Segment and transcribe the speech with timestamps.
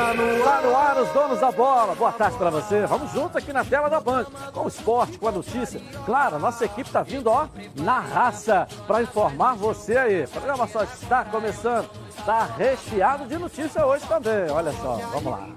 [0.00, 1.94] Está no ar, no ar os donos da bola.
[1.94, 2.86] Boa tarde para você.
[2.86, 5.78] Vamos juntos aqui na tela da Band, com o esporte, com a notícia.
[6.06, 7.46] Claro, a nossa equipe está vindo, ó,
[7.76, 10.24] na raça, para informar você aí.
[10.24, 11.90] O programa só está começando.
[12.16, 14.50] Está recheado de notícia hoje também.
[14.50, 15.48] Olha só, vamos lá.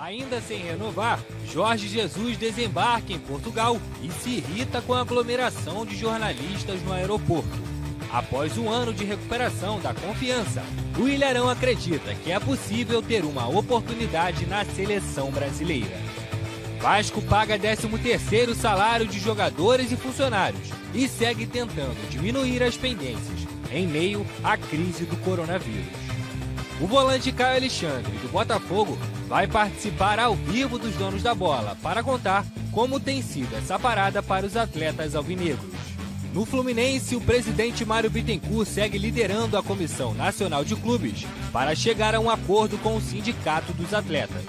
[0.00, 5.94] Ainda sem renovar, Jorge Jesus desembarca em Portugal e se irrita com a aglomeração de
[5.94, 7.75] jornalistas no aeroporto.
[8.12, 10.62] Após um ano de recuperação da confiança,
[10.98, 15.96] o Ilharão acredita que é possível ter uma oportunidade na seleção brasileira.
[16.80, 23.86] Vasco paga 13º salário de jogadores e funcionários e segue tentando diminuir as pendências em
[23.86, 26.06] meio à crise do coronavírus.
[26.80, 32.02] O volante Caio Alexandre, do Botafogo, vai participar ao vivo dos donos da bola para
[32.02, 35.95] contar como tem sido essa parada para os atletas alvinegros.
[36.36, 42.14] No Fluminense, o presidente Mário Bittencourt segue liderando a Comissão Nacional de Clubes para chegar
[42.14, 44.44] a um acordo com o sindicato dos atletas.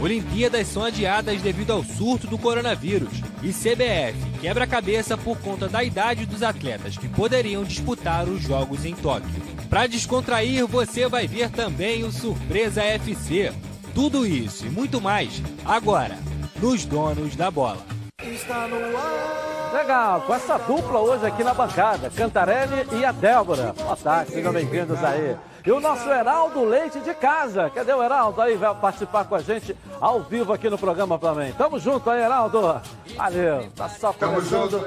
[0.00, 5.84] Olimpíadas são adiadas devido ao surto do coronavírus e CBF quebra cabeça por conta da
[5.84, 9.42] idade dos atletas que poderiam disputar os Jogos em Tóquio.
[9.68, 13.52] Para descontrair, você vai ver também o Surpresa FC.
[13.94, 16.16] Tudo isso e muito mais agora
[16.62, 17.93] nos Donos da Bola.
[18.32, 19.72] Está no ar.
[19.74, 23.74] Legal, com essa dupla hoje aqui na bancada, Cantarelli e a Débora.
[23.76, 25.36] Boa tarde, sejam bem-vindos aí.
[25.66, 27.68] E o nosso Heraldo Leite de casa.
[27.70, 28.54] Cadê o Heraldo aí?
[28.56, 31.52] Vai participar com a gente ao vivo aqui no programa também.
[31.52, 32.80] Tamo junto aí, Heraldo.
[33.16, 33.68] Valeu.
[33.74, 34.86] Tá só começando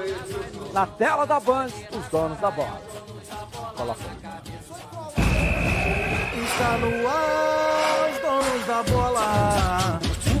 [0.72, 2.80] na tela da Band, os donos da bola.
[3.76, 4.00] Coloca
[6.44, 9.77] Está no ar, os donos da bola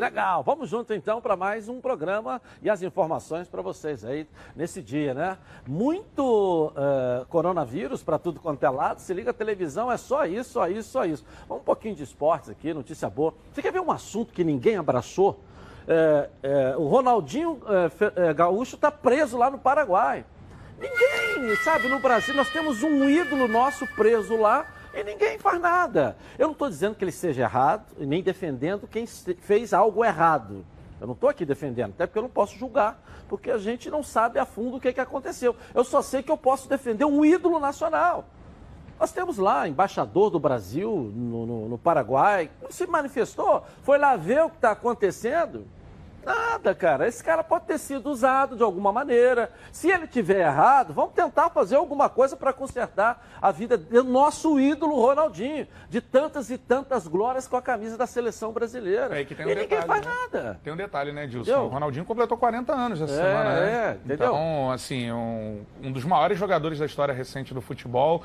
[0.00, 4.80] Legal, vamos junto então para mais um programa e as informações para vocês aí nesse
[4.80, 5.36] dia, né?
[5.66, 10.52] Muito uh, coronavírus para tudo quanto é lado, se liga a televisão, é só isso,
[10.52, 11.22] só isso, só isso.
[11.46, 13.34] Vamos um pouquinho de esportes aqui, notícia boa.
[13.52, 15.38] Você quer ver um assunto que ninguém abraçou?
[15.86, 17.60] É, é, o Ronaldinho
[18.16, 20.24] é, Gaúcho está preso lá no Paraguai.
[20.78, 24.64] Ninguém, sabe, no Brasil nós temos um ídolo nosso preso lá
[24.94, 26.16] e ninguém faz nada.
[26.38, 30.64] Eu não estou dizendo que ele seja errado, nem defendendo quem fez algo errado.
[31.00, 34.02] Eu não estou aqui defendendo, até porque eu não posso julgar, porque a gente não
[34.02, 35.56] sabe a fundo o que, que aconteceu.
[35.74, 38.26] Eu só sei que eu posso defender um ídolo nacional.
[38.98, 44.42] Nós temos lá embaixador do Brasil no, no, no Paraguai, se manifestou, foi lá ver
[44.42, 45.66] o que está acontecendo.
[46.24, 47.08] Nada, cara.
[47.08, 49.50] Esse cara pode ter sido usado de alguma maneira.
[49.72, 54.60] Se ele tiver errado, vamos tentar fazer alguma coisa para consertar a vida do nosso
[54.60, 59.18] ídolo Ronaldinho, de tantas e tantas glórias com a camisa da seleção brasileira.
[59.18, 60.12] É, que tem um e detalhe, ninguém faz né?
[60.12, 60.60] nada.
[60.62, 61.64] Tem um detalhe, né, Dilson?
[61.64, 63.70] O Ronaldinho completou 40 anos essa é, semana, né?
[63.70, 64.26] É, entendeu?
[64.26, 68.22] Então, assim, um, um dos maiores jogadores da história recente do futebol,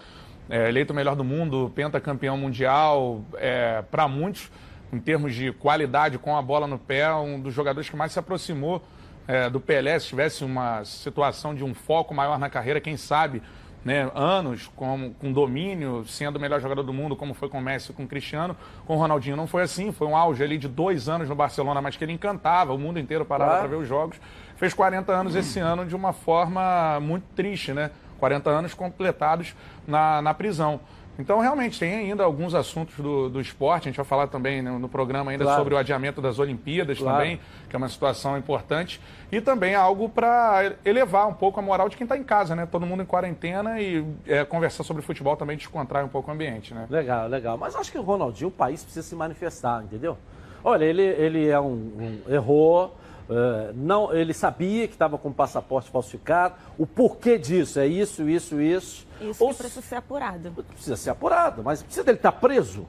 [0.50, 4.51] é, eleito o melhor do mundo, pentacampeão mundial, é, para muitos
[4.91, 8.19] em termos de qualidade com a bola no pé, um dos jogadores que mais se
[8.19, 8.81] aproximou
[9.28, 13.41] é, do Pelé, se tivesse uma situação de um foco maior na carreira, quem sabe,
[13.84, 17.62] né, anos com, com domínio, sendo o melhor jogador do mundo, como foi com o
[17.62, 18.57] Messi e com o Cristiano.
[18.88, 21.81] Com o Ronaldinho não foi assim, foi um auge ali de dois anos no Barcelona,
[21.81, 23.67] mas que ele encantava, o mundo inteiro parava claro.
[23.67, 24.19] para ver os jogos.
[24.56, 27.91] Fez 40 anos esse ano de uma forma muito triste, né?
[28.19, 29.53] 40 anos completados
[29.88, 30.79] na, na prisão.
[31.17, 33.88] Então, realmente, tem ainda alguns assuntos do, do esporte.
[33.88, 35.59] A gente vai falar também no, no programa ainda claro.
[35.59, 37.17] sobre o adiamento das Olimpíadas claro.
[37.17, 37.40] também,
[37.70, 39.00] que é uma situação importante.
[39.32, 42.66] E também algo para elevar um pouco a moral de quem está em casa, né?
[42.66, 46.73] Todo mundo em quarentena e é, conversar sobre futebol também descontrai um pouco o ambiente,
[46.73, 46.85] né?
[46.90, 47.58] Legal, legal.
[47.58, 50.17] Mas acho que o Ronaldinho, o país precisa se manifestar, entendeu?
[50.64, 52.96] Olha, ele, ele é um, um errou,
[53.28, 56.56] Uh, não, ele sabia que estava com o passaporte falsificado.
[56.78, 57.79] O porquê disso?
[57.79, 59.04] É isso, isso, isso.
[59.22, 60.52] Isso Ou, precisa ser apurado.
[60.52, 62.88] Precisa ser apurado, mas precisa dele estar preso?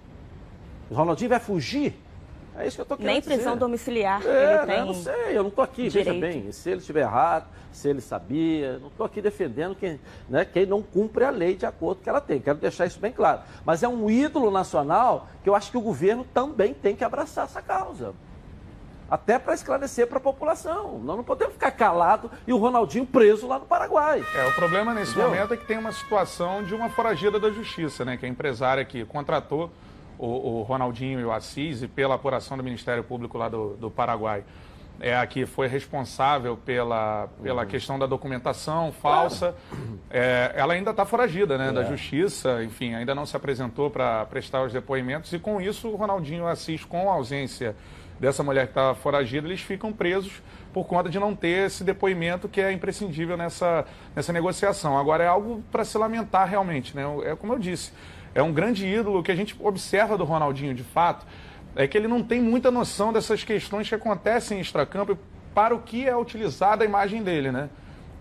[0.91, 2.01] O Ronaldinho vai fugir?
[2.59, 3.59] É isso que eu estou querendo Nem prisão dizer.
[3.59, 4.79] domiciliar é, ele tem.
[4.79, 6.07] Eu não sei, eu não estou aqui, direito.
[6.07, 10.45] veja bem, se ele estiver errado, se ele sabia, não estou aqui defendendo quem, né,
[10.47, 13.43] quem não cumpre a lei de acordo que ela tem, quero deixar isso bem claro.
[13.65, 17.45] Mas é um ídolo nacional que eu acho que o governo também tem que abraçar
[17.45, 18.15] essa causa
[19.11, 20.99] até para esclarecer para a população.
[20.99, 24.25] Nós não podemos ficar calado e o Ronaldinho preso lá no Paraguai.
[24.35, 25.31] É, o problema nesse Entendeu?
[25.31, 28.17] momento é que tem uma situação de uma foragida da justiça, né?
[28.17, 29.71] Que a empresária que contratou
[30.19, 33.91] o, o Ronaldinho e o Assis, e pela apuração do Ministério Público lá do, do
[33.91, 34.45] Paraguai,
[34.99, 37.69] é a que foi responsável pela, pela uhum.
[37.69, 39.55] questão da documentação falsa.
[40.11, 41.73] É, ela ainda está foragida né, é.
[41.73, 45.33] da justiça, enfim, ainda não se apresentou para prestar os depoimentos.
[45.33, 47.77] E com isso, o Ronaldinho Assis, com a ausência
[48.19, 50.43] dessa mulher que está foragida, eles ficam presos
[50.73, 53.85] por conta de não ter esse depoimento que é imprescindível nessa,
[54.15, 54.99] nessa negociação.
[54.99, 56.95] Agora, é algo para se lamentar realmente.
[56.95, 57.03] Né?
[57.25, 57.93] É como eu disse,
[58.35, 61.27] é um grande ídolo que a gente observa do Ronaldinho, de fato
[61.77, 65.17] é que ele não tem muita noção dessas questões que acontecem em extracampo
[65.55, 67.69] para o que é utilizada a imagem dele, né?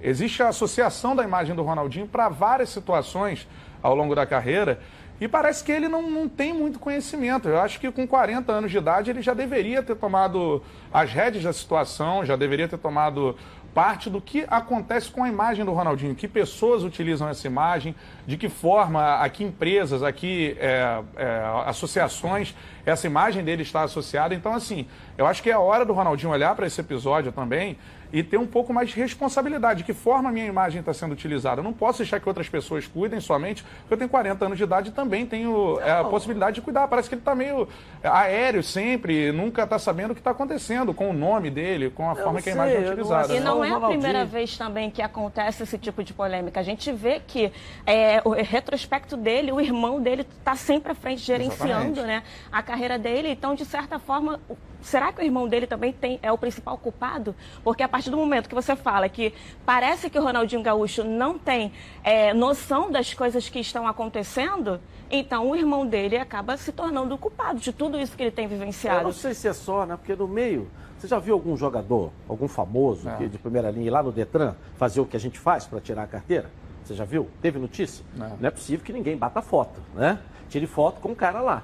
[0.01, 3.47] Existe a associação da imagem do Ronaldinho para várias situações
[3.81, 4.80] ao longo da carreira
[5.19, 7.47] e parece que ele não, não tem muito conhecimento.
[7.47, 10.62] Eu acho que com 40 anos de idade ele já deveria ter tomado
[10.94, 13.35] as rédeas da situação, já deveria ter tomado
[13.75, 17.94] parte do que acontece com a imagem do Ronaldinho, que pessoas utilizam essa imagem,
[18.25, 23.83] de que forma, a que empresas, a que é, é, associações essa imagem dele está
[23.83, 24.33] associada.
[24.33, 24.88] Então, assim,
[25.18, 27.77] eu acho que é a hora do Ronaldinho olhar para esse episódio também
[28.12, 29.80] e ter um pouco mais de responsabilidade.
[29.80, 31.60] De que forma a minha imagem está sendo utilizada?
[31.60, 34.63] Eu não posso deixar que outras pessoas cuidem somente, porque eu tenho 40 anos de
[34.63, 36.88] idade e também tenho é, a possibilidade de cuidar.
[36.88, 37.68] Parece que ele está meio
[38.04, 42.13] aéreo sempre, nunca está sabendo o que está acontecendo com o nome dele, com a
[42.13, 43.36] eu forma que a imagem é utilizada.
[43.36, 46.60] E não é a primeira vez também que acontece esse tipo de polêmica.
[46.60, 47.52] A gente vê que
[47.86, 52.98] é, o retrospecto dele, o irmão dele está sempre à frente, gerenciando né, a carreira
[52.98, 53.30] dele.
[53.30, 54.40] Então, de certa forma,
[54.81, 57.36] será que o irmão dele também tem, é o principal culpado?
[57.63, 59.33] Porque a partir do momento que você fala que
[59.65, 61.71] parece que o Ronaldinho Gaúcho não tem
[62.03, 67.18] é, noção das coisas que estão acontecendo, então o irmão dele acaba se tornando o
[67.18, 69.00] culpado de tudo isso que ele tem vivenciado.
[69.00, 69.95] Eu não sei se é só, né?
[69.95, 70.69] Porque no meio.
[70.97, 73.27] Você já viu algum jogador, algum famoso é.
[73.27, 76.07] de primeira linha lá no Detran fazer o que a gente faz para tirar a
[76.07, 76.50] carteira?
[76.83, 77.30] Você já viu?
[77.42, 78.03] Teve notícia?
[78.15, 78.38] Não.
[78.38, 80.19] não é possível que ninguém bata foto, né?
[80.50, 81.63] Tire foto com o cara lá.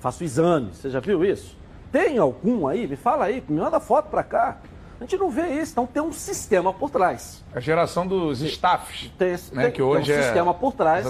[0.00, 0.72] Faça o exame.
[0.72, 1.56] Você já viu isso?
[1.90, 2.86] Tem algum aí?
[2.86, 4.58] Me fala aí, me manda foto para cá.
[5.00, 7.44] A gente não vê isso, então tem um sistema por trás.
[7.54, 10.22] A geração dos staffs, tem, né, tem, que hoje tem um é...
[10.22, 11.06] sistema por trás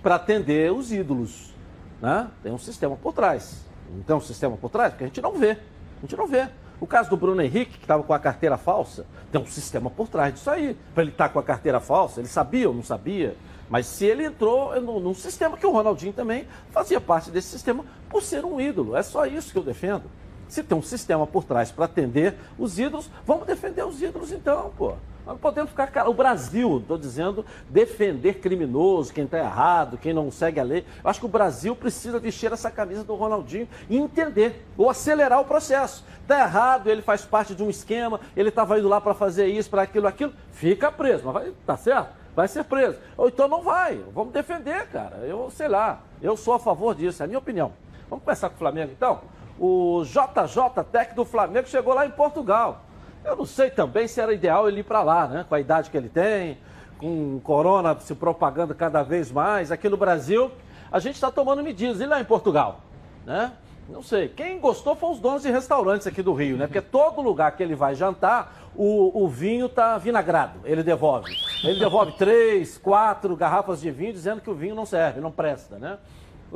[0.00, 1.52] para atender os ídolos.
[2.00, 2.28] Né?
[2.42, 3.64] Tem um sistema por trás.
[3.90, 4.92] Não tem um sistema por trás?
[4.92, 5.50] Porque a gente não vê.
[5.50, 6.48] A gente não vê.
[6.80, 10.08] O caso do Bruno Henrique, que estava com a carteira falsa, tem um sistema por
[10.08, 10.76] trás disso aí.
[10.94, 13.36] Para ele estar tá com a carteira falsa, ele sabia ou não sabia?
[13.68, 18.22] Mas se ele entrou num sistema que o Ronaldinho também fazia parte desse sistema por
[18.22, 18.96] ser um ídolo.
[18.96, 20.04] É só isso que eu defendo.
[20.48, 24.70] Se tem um sistema por trás para atender os ídolos, vamos defender os ídolos então,
[24.76, 24.94] pô.
[25.24, 26.08] Nós não podemos ficar.
[26.08, 30.84] O Brasil, estou dizendo, defender criminoso, quem está errado, quem não segue a lei.
[31.02, 35.40] Eu acho que o Brasil precisa vestir essa camisa do Ronaldinho e entender, ou acelerar
[35.40, 36.04] o processo.
[36.22, 39.70] Está errado, ele faz parte de um esquema, ele estava indo lá para fazer isso,
[39.70, 40.32] para aquilo, aquilo.
[40.50, 42.22] Fica preso, mas vai, tá certo?
[42.34, 42.98] Vai ser preso.
[43.16, 44.00] Ou então não vai.
[44.12, 45.18] Vamos defender, cara.
[45.18, 46.00] Eu sei lá.
[46.20, 47.72] Eu sou a favor disso, é a minha opinião.
[48.08, 49.20] Vamos começar com o Flamengo então?
[49.64, 52.80] O JJ Tech do Flamengo chegou lá em Portugal.
[53.24, 55.46] Eu não sei também se era ideal ele ir para lá, né?
[55.48, 56.58] Com a idade que ele tem,
[56.98, 59.70] com corona se propagando cada vez mais.
[59.70, 60.50] Aqui no Brasil,
[60.90, 62.00] a gente está tomando medidas.
[62.00, 62.80] E lá em Portugal,
[63.24, 63.52] né?
[63.88, 64.26] Não sei.
[64.26, 66.66] Quem gostou foram os donos de restaurantes aqui do Rio, né?
[66.66, 70.58] Porque todo lugar que ele vai jantar, o, o vinho tá vinagrado.
[70.64, 71.32] Ele devolve.
[71.62, 75.78] Ele devolve três, quatro garrafas de vinho, dizendo que o vinho não serve, não presta,
[75.78, 75.98] né?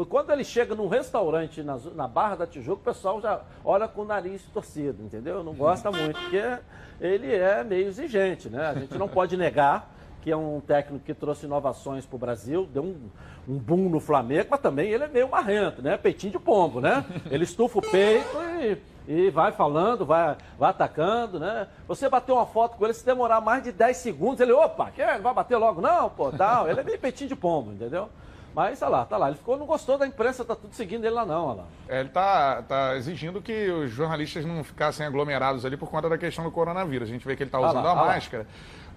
[0.05, 4.03] Quando ele chega num restaurante na, na Barra da Tijuca, o pessoal já olha com
[4.03, 5.43] o nariz torcido, entendeu?
[5.43, 6.59] Não gosta muito, porque
[7.01, 8.67] ele é meio exigente, né?
[8.67, 12.67] A gente não pode negar que é um técnico que trouxe inovações para o Brasil,
[12.67, 13.09] deu um,
[13.49, 15.97] um boom no Flamengo, mas também ele é meio marrento, né?
[15.97, 17.05] Peitinho de pombo, né?
[17.31, 18.77] Ele estufa o peito e,
[19.07, 21.69] e vai falando, vai, vai atacando, né?
[21.87, 25.07] Você bater uma foto com ele, se demorar mais de 10 segundos, ele, opa, que,
[25.07, 26.69] não vai bater logo não, pô, tal.
[26.69, 28.09] Ele é meio peitinho de pombo, entendeu?
[28.57, 29.29] Mas tá lá, tá lá.
[29.29, 31.65] Ele ficou, não gostou da imprensa, tá tudo seguindo ele lá não, olha lá.
[31.87, 36.17] É, ele tá, tá exigindo que os jornalistas não ficassem aglomerados ali por conta da
[36.17, 37.07] questão do coronavírus.
[37.07, 38.45] A gente vê que ele tá usando lá, a máscara.
[38.45, 38.49] Lá.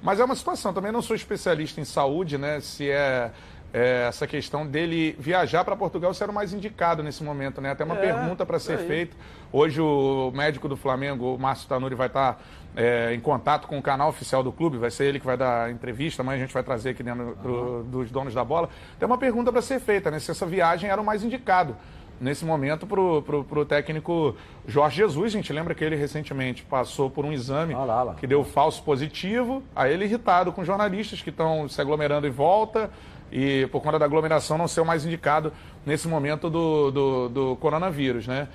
[0.02, 2.62] Mas é uma situação, também não sou especialista em saúde, né?
[2.62, 3.34] Se é
[3.74, 7.72] é, essa questão dele viajar para Portugal ser o mais indicado nesse momento, né?
[7.72, 9.16] Até uma é, pergunta para ser feita.
[9.52, 12.40] Hoje o médico do Flamengo, o Márcio Tanuri, vai estar tá,
[12.80, 15.66] é, em contato com o canal oficial do clube, vai ser ele que vai dar
[15.66, 18.70] a entrevista, amanhã a gente vai trazer aqui dentro do, dos donos da bola.
[18.98, 20.18] Tem uma pergunta para ser feita, né?
[20.18, 21.76] Se essa viagem era o mais indicado
[22.22, 24.34] nesse momento para o técnico
[24.66, 25.34] Jorge Jesus.
[25.34, 28.14] A gente lembra que ele recentemente passou por um exame ah, lá, lá.
[28.16, 29.62] que deu falso positivo.
[29.76, 32.90] Aí ele irritado com jornalistas que estão se aglomerando em volta
[33.30, 35.52] e por conta da aglomeração não ser o mais indicado
[35.86, 38.48] nesse momento do, do, do coronavírus, né?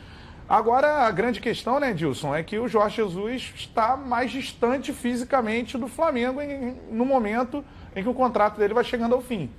[0.48, 5.78] Agora, a grande questão, né, Dilson, é que o Jorge Jesus está mais distante fisicamente
[5.78, 7.64] do Flamengo em, no momento
[7.96, 9.50] em que o contrato dele vai chegando ao fim.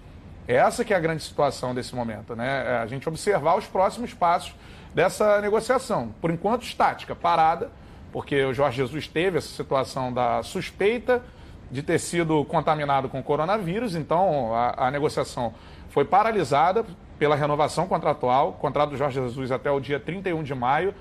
[0.48, 2.64] Essa que é a grande situação desse momento, né?
[2.68, 4.54] É a gente observar os próximos passos
[4.94, 6.14] dessa negociação.
[6.22, 7.72] Por enquanto, estática, parada,
[8.12, 11.24] porque o Jorge Jesus teve essa situação da suspeita
[11.72, 15.52] de ter sido contaminado com coronavírus, então a, a negociação
[15.90, 16.86] foi paralisada
[17.18, 20.94] pela renovação contratual, contrato do Jorge Jesus até o dia 31 de maio.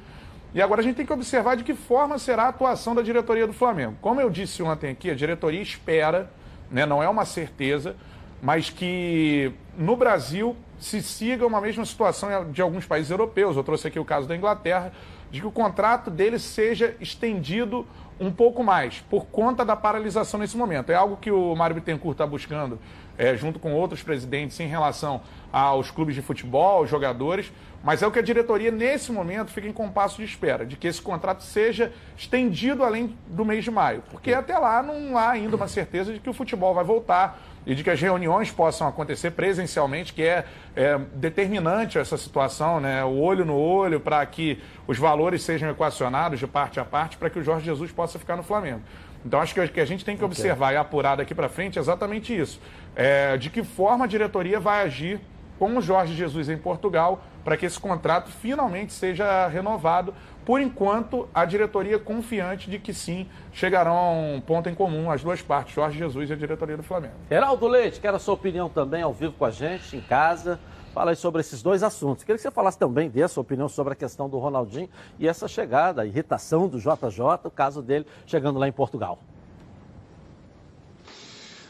[0.54, 3.46] E agora a gente tem que observar de que forma será a atuação da diretoria
[3.46, 3.96] do Flamengo.
[4.00, 6.30] Como eu disse ontem aqui, a diretoria espera,
[6.70, 7.96] né, não é uma certeza,
[8.40, 13.56] mas que no Brasil se siga uma mesma situação de alguns países europeus.
[13.56, 14.92] Eu trouxe aqui o caso da Inglaterra,
[15.30, 17.84] de que o contrato dele seja estendido
[18.18, 20.90] um pouco mais, por conta da paralisação nesse momento.
[20.90, 22.78] É algo que o Mário Bittencourt está buscando,
[23.18, 25.20] é, junto com outros presidentes, em relação
[25.52, 27.52] aos clubes de futebol, aos jogadores,
[27.82, 30.86] mas é o que a diretoria, nesse momento, fica em compasso de espera, de que
[30.86, 34.02] esse contrato seja estendido além do mês de maio.
[34.10, 37.74] Porque até lá não há ainda uma certeza de que o futebol vai voltar e
[37.74, 40.44] de que as reuniões possam acontecer presencialmente, que é,
[40.76, 43.04] é determinante essa situação, né?
[43.04, 47.30] o olho no olho, para que os valores sejam equacionados de parte a parte, para
[47.30, 48.82] que o Jorge Jesus possa ficar no Flamengo.
[49.24, 50.76] Então, acho que o que a gente tem que observar okay.
[50.76, 52.60] e apurar daqui para frente é exatamente isso.
[52.94, 55.18] É, de que forma a diretoria vai agir
[55.58, 60.14] com o Jorge Jesus em Portugal para que esse contrato finalmente seja renovado.
[60.44, 65.22] Por enquanto, a diretoria confiante de que sim, chegarão a um ponto em comum as
[65.22, 67.14] duas partes, Jorge Jesus e a diretoria do Flamengo.
[67.30, 70.60] Heraldo Leite, quero a sua opinião também ao vivo com a gente, em casa.
[70.92, 72.22] Fala aí sobre esses dois assuntos.
[72.24, 75.26] Queria que você falasse também, dê a sua opinião sobre a questão do Ronaldinho e
[75.26, 79.18] essa chegada, a irritação do JJ, o caso dele chegando lá em Portugal.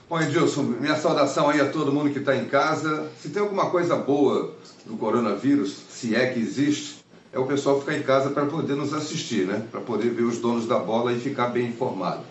[0.09, 3.09] Bom, Edilson, minha saudação aí a todo mundo que está em casa.
[3.19, 4.55] Se tem alguma coisa boa
[4.85, 7.04] do coronavírus, se é que existe,
[7.35, 9.67] é o pessoal ficar em casa para poder nos assistir, né?
[9.71, 12.23] Para poder ver os donos da bola e ficar bem informado.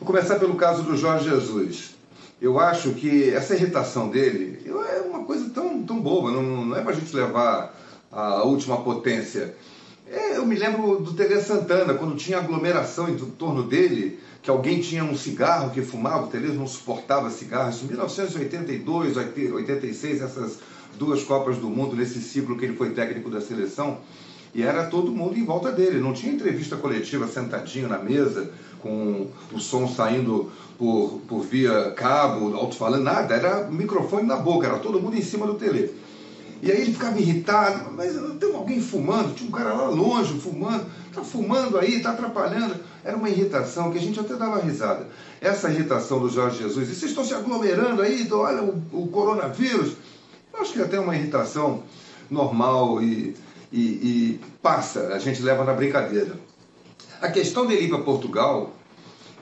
[0.00, 1.94] Vou começar pelo caso do Jorge Jesus.
[2.42, 6.80] Eu acho que essa irritação dele é uma coisa tão, tão boba, não, não é
[6.80, 7.78] para a gente levar
[8.10, 9.54] a última potência.
[10.10, 14.80] É, eu me lembro do Tele Santana, quando tinha aglomeração em torno dele, que alguém
[14.80, 17.82] tinha um cigarro que fumava, o Tele não suportava cigarros.
[17.84, 20.58] Em 1982, 86, essas
[21.00, 24.00] duas Copas do Mundo, nesse ciclo que ele foi técnico da seleção,
[24.54, 25.98] e era todo mundo em volta dele.
[25.98, 32.54] Não tinha entrevista coletiva sentadinho na mesa, com o som saindo por, por via cabo,
[32.54, 33.34] alto-falando, nada.
[33.34, 35.94] Era microfone na boca, era todo mundo em cima do tele.
[36.62, 40.84] E aí ele ficava irritado, mas tem alguém fumando, tinha um cara lá longe fumando,
[41.14, 42.74] tá fumando aí, tá atrapalhando.
[43.02, 45.06] Era uma irritação que a gente até dava risada.
[45.40, 49.94] Essa irritação do Jorge Jesus, e vocês estão se aglomerando aí, olha o, o coronavírus.
[50.60, 51.82] Acho que até uma irritação
[52.30, 53.34] normal e,
[53.72, 56.38] e, e passa, a gente leva na brincadeira.
[57.20, 58.72] A questão dele ir para Portugal,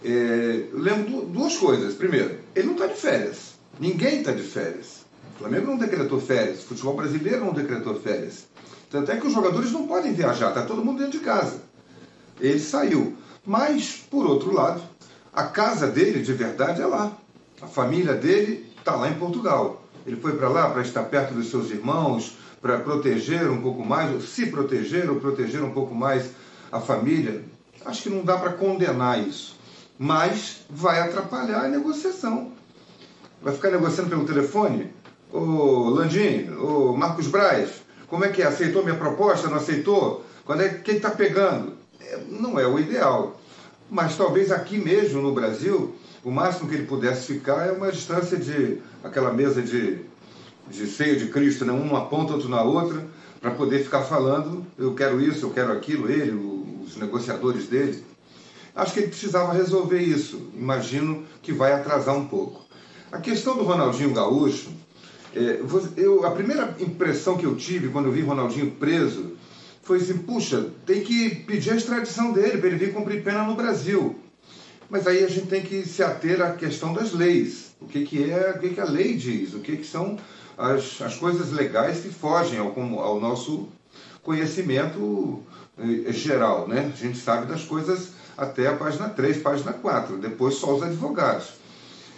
[0.05, 1.95] é, lembro duas coisas.
[1.95, 3.55] Primeiro, ele não está de férias.
[3.79, 5.07] Ninguém está de férias.
[5.35, 8.47] O Flamengo não decretou férias, o futebol brasileiro não decretou férias.
[8.91, 11.63] Tanto é que os jogadores não podem viajar, está todo mundo dentro de casa.
[12.41, 13.17] Ele saiu.
[13.45, 14.83] Mas, por outro lado,
[15.33, 17.13] a casa dele de verdade é lá.
[17.61, 19.78] A família dele está lá em Portugal.
[20.09, 24.25] Ele foi para lá para estar perto dos seus irmãos, para proteger um pouco mais,
[24.25, 26.31] se proteger ou proteger um pouco mais
[26.73, 27.45] a família.
[27.85, 29.59] Acho que não dá para condenar isso.
[29.99, 32.53] Mas vai atrapalhar a negociação.
[33.43, 34.91] Vai ficar negociando pelo telefone?
[35.31, 38.47] Ô Landim, ô Marcos Braz, como é que é?
[38.47, 39.49] Aceitou minha proposta?
[39.49, 40.25] Não aceitou?
[40.47, 41.75] Quando é quem está pegando?
[42.01, 43.39] É, não é o ideal.
[43.91, 45.95] Mas talvez aqui mesmo no Brasil,
[46.25, 50.01] o máximo que ele pudesse ficar é uma distância de aquela mesa de,
[50.69, 51.73] de ceia de Cristo, né?
[51.73, 53.07] um numa ponta, outro na outra,
[53.41, 56.33] para poder ficar falando, eu quero isso, eu quero aquilo, ele,
[56.85, 58.05] os negociadores dele.
[58.75, 60.51] Acho que ele precisava resolver isso.
[60.55, 62.65] Imagino que vai atrasar um pouco.
[63.11, 64.69] A questão do Ronaldinho Gaúcho,
[65.35, 65.61] é,
[65.97, 69.33] eu, a primeira impressão que eu tive quando eu vi Ronaldinho preso
[69.83, 73.55] foi assim: puxa, tem que pedir a extradição dele para ele vir cumprir pena no
[73.55, 74.17] Brasil.
[74.91, 77.73] Mas aí a gente tem que se ater à questão das leis.
[77.81, 80.19] O que, que é, o que, que a lei diz, o que, que são
[80.57, 83.69] as, as coisas legais que fogem ao, ao nosso
[84.23, 85.43] conhecimento
[85.79, 86.67] eh, geral.
[86.67, 86.93] Né?
[86.93, 91.53] A gente sabe das coisas até a página 3, página 4, depois só os advogados.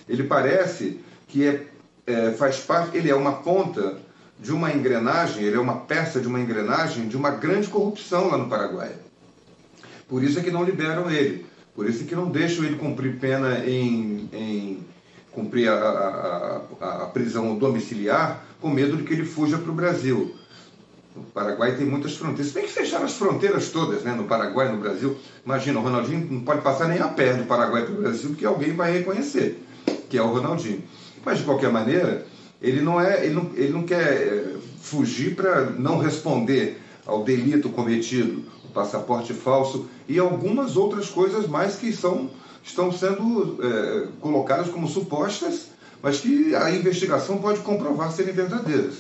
[0.09, 1.67] Ele parece que é
[2.11, 3.99] é, faz parte, ele é uma ponta
[4.39, 8.37] de uma engrenagem, ele é uma peça de uma engrenagem de uma grande corrupção lá
[8.37, 8.93] no Paraguai.
[10.09, 13.59] Por isso é que não liberam ele, por isso que não deixam ele cumprir pena
[13.67, 14.79] em, em
[15.33, 20.35] cumprir a, a, a, prisão domiciliar, com medo de que ele fuja para o Brasil.
[21.17, 22.53] O Paraguai tem muitas fronteiras.
[22.53, 24.13] Tem que fechar as fronteiras todas, né?
[24.13, 25.17] No Paraguai, no Brasil.
[25.45, 28.47] Imagina, o Ronaldinho não pode passar nem a pé do Paraguai para o Brasil, porque
[28.47, 29.61] alguém vai reconhecer
[30.11, 30.83] que é o Ronaldinho.
[31.25, 32.27] Mas, de qualquer maneira,
[32.61, 37.71] ele não, é, ele não, ele não quer é, fugir para não responder ao delito
[37.71, 42.31] cometido, passaporte falso e algumas outras coisas mais que são,
[42.63, 45.69] estão sendo é, colocadas como supostas,
[46.03, 48.95] mas que a investigação pode comprovar serem verdadeiras.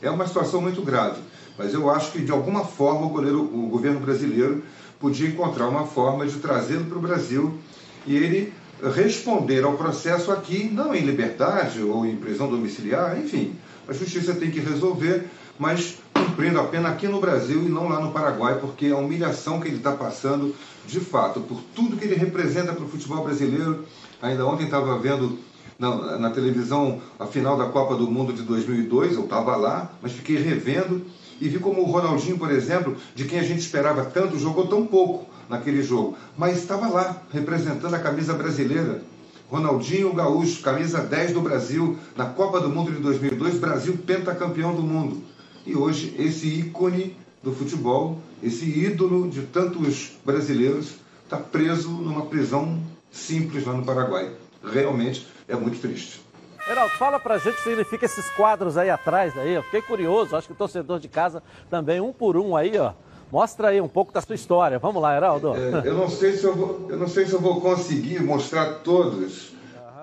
[0.00, 1.20] É uma situação muito grave,
[1.58, 4.62] mas eu acho que de alguma forma o, goleiro, o governo brasileiro
[4.98, 7.58] podia encontrar uma forma de trazê-lo para o Brasil
[8.06, 8.52] e ele
[8.94, 13.54] responder ao processo aqui, não em liberdade ou em prisão domiciliar, enfim.
[13.86, 15.26] A justiça tem que resolver,
[15.58, 15.98] mas
[16.30, 19.66] cumprindo a pena aqui no Brasil e não lá no Paraguai, porque a humilhação que
[19.66, 20.54] ele está passando,
[20.86, 23.84] de fato, por tudo que ele representa para o futebol brasileiro.
[24.22, 25.38] Ainda ontem estava vendo
[25.76, 30.12] na, na, televisão a final da Copa do Mundo de 2002, eu estava lá, mas
[30.12, 31.04] fiquei revendo
[31.40, 34.86] e vi como o Ronaldinho, por exemplo, de quem a gente esperava tanto, jogou tão
[34.86, 39.02] pouco naquele jogo, mas estava lá representando a camisa brasileira.
[39.50, 44.82] Ronaldinho Gaúcho, camisa 10 do Brasil, na Copa do Mundo de 2002, Brasil pentacampeão do
[44.82, 45.29] mundo.
[45.66, 52.80] E hoje esse ícone do futebol, esse ídolo de tantos brasileiros, está preso numa prisão
[53.10, 54.30] simples lá no Paraguai.
[54.62, 56.20] Realmente é muito triste.
[56.66, 59.54] Geraldo, fala pra gente o que significa esses quadros aí atrás aí.
[59.54, 62.92] Eu fiquei curioso, acho que o torcedor de casa também, um por um aí, ó.
[63.32, 64.78] Mostra aí um pouco da sua história.
[64.78, 65.54] Vamos lá, Heraldo.
[65.54, 68.80] É, eu, não sei se eu, vou, eu não sei se eu vou conseguir mostrar
[68.80, 69.52] todos.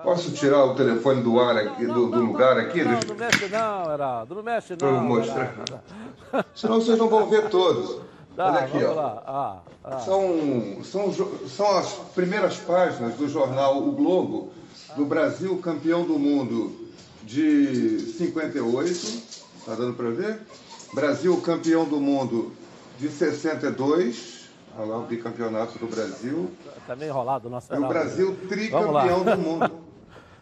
[0.02, 2.82] Posso tirar o telefone do ar aqui, do, do lugar aqui?
[2.84, 4.34] Não, não mexe não, Heraldo.
[4.34, 4.78] Não mexe não.
[4.78, 5.54] Para mostrar.
[6.54, 8.00] Senão vocês não vão ver todos.
[8.36, 9.00] Tá, Olha aqui, ó.
[9.00, 9.98] Ah, ah.
[10.00, 11.12] São, são,
[11.48, 14.52] são as primeiras páginas do jornal O Globo,
[14.96, 16.88] do Brasil campeão do mundo
[17.24, 18.90] de 58.
[18.90, 20.40] Está dando para ver?
[20.94, 22.52] Brasil campeão do mundo
[22.98, 26.50] de 62, olha lá o bicampeonato do Brasil.
[26.86, 29.87] Tá meio enrolado o nosso E o Brasil tricampeão do mundo.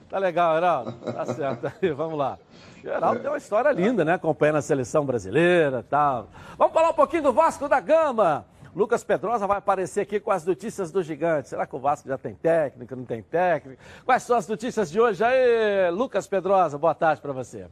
[0.08, 0.92] Tá legal, Heraldo.
[0.92, 1.72] Tá certo.
[1.96, 2.38] Vamos lá.
[2.82, 4.14] Geraldo tem uma história linda, né?
[4.14, 6.28] Acompanhando a seleção brasileira e tal.
[6.56, 8.46] Vamos falar um pouquinho do Vasco da Gama.
[8.74, 11.48] Lucas Pedrosa vai aparecer aqui com as notícias do gigante.
[11.48, 13.82] Será que o Vasco já tem técnico, não tem técnico?
[14.04, 16.76] Quais são as notícias de hoje aí, Lucas Pedrosa?
[16.76, 17.66] Boa tarde para você.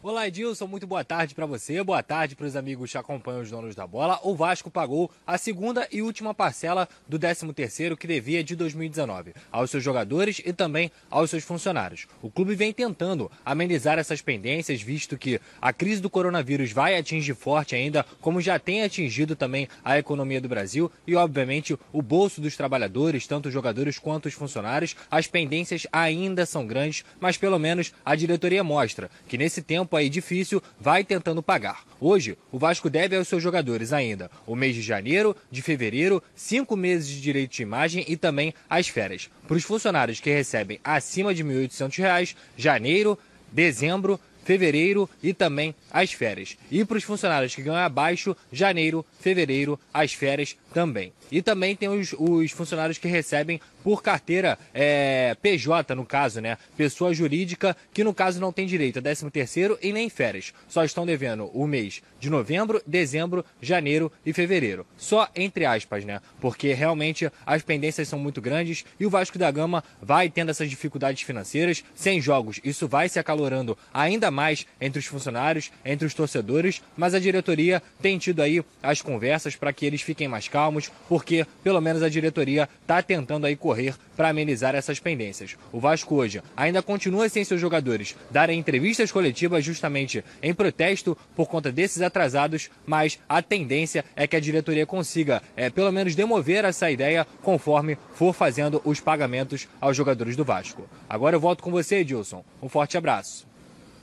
[0.00, 3.50] Olá, Edilson, muito boa tarde para você, boa tarde para os amigos que acompanham os
[3.50, 4.20] donos da bola.
[4.22, 9.72] O Vasco pagou a segunda e última parcela do 13º que devia de 2019 aos
[9.72, 12.06] seus jogadores e também aos seus funcionários.
[12.22, 17.34] O clube vem tentando amenizar essas pendências, visto que a crise do coronavírus vai atingir
[17.34, 22.40] forte ainda, como já tem atingido também a economia do Brasil e, obviamente, o bolso
[22.40, 24.94] dos trabalhadores, tanto os jogadores quanto os funcionários.
[25.10, 29.96] As pendências ainda são grandes, mas pelo menos a diretoria mostra que nesse tempo tempo
[29.96, 31.82] aí difícil, vai tentando pagar.
[31.98, 36.76] Hoje, o Vasco deve aos seus jogadores ainda o mês de janeiro, de fevereiro, cinco
[36.76, 39.30] meses de direito de imagem e também as férias.
[39.46, 43.18] Para os funcionários que recebem acima de R$ 1.800, janeiro,
[43.50, 46.56] dezembro, fevereiro e também as férias.
[46.70, 51.12] E para os funcionários que ganham abaixo, janeiro, fevereiro, as férias também.
[51.30, 56.58] E também tem os, os funcionários que recebem por carteira é, PJ, no caso, né?
[56.76, 60.52] Pessoa jurídica, que no caso não tem direito a 13 terceiro e nem férias.
[60.68, 64.86] Só estão devendo o mês de novembro, dezembro, janeiro e fevereiro.
[64.96, 66.20] Só entre aspas, né?
[66.40, 70.68] Porque realmente as pendências são muito grandes e o Vasco da Gama vai tendo essas
[70.68, 71.84] dificuldades financeiras.
[71.94, 77.14] Sem jogos, isso vai se acalorando ainda mais entre os funcionários, entre os torcedores, mas
[77.14, 81.80] a diretoria tem tido aí as conversas para que eles fiquem mais calmos, porque pelo
[81.80, 85.56] menos a diretoria está tentando aí correr para amenizar essas pendências.
[85.72, 91.48] O Vasco hoje ainda continua sem seus jogadores darem entrevistas coletivas justamente em protesto por
[91.48, 96.64] conta desses atrasados, mas a tendência é que a diretoria consiga, é, pelo menos, demover
[96.64, 100.88] essa ideia conforme for fazendo os pagamentos aos jogadores do Vasco.
[101.08, 102.44] Agora eu volto com você, Edilson.
[102.62, 103.44] Um forte abraço.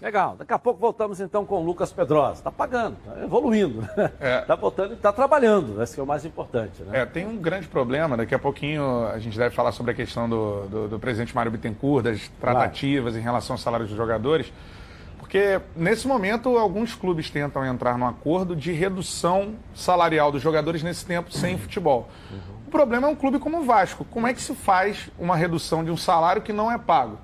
[0.01, 0.35] Legal.
[0.37, 2.33] Daqui a pouco voltamos então com o Lucas Pedrosa.
[2.33, 3.81] Está pagando, está evoluindo.
[3.81, 4.41] Está é.
[4.45, 5.81] Tá voltando e está trabalhando.
[5.81, 6.83] Esse é o mais importante.
[6.83, 7.01] Né?
[7.01, 8.15] É, tem um grande problema.
[8.15, 11.51] Daqui a pouquinho a gente deve falar sobre a questão do, do, do presidente Mário
[11.51, 13.19] Bittencourt, das tratativas claro.
[13.19, 14.51] em relação ao salário dos jogadores.
[15.17, 21.05] Porque nesse momento alguns clubes tentam entrar num acordo de redução salarial dos jogadores nesse
[21.05, 22.07] tempo sem futebol.
[22.31, 22.55] Uhum.
[22.67, 24.05] O problema é um clube como o Vasco.
[24.05, 27.17] Como é que se faz uma redução de um salário que não é pago?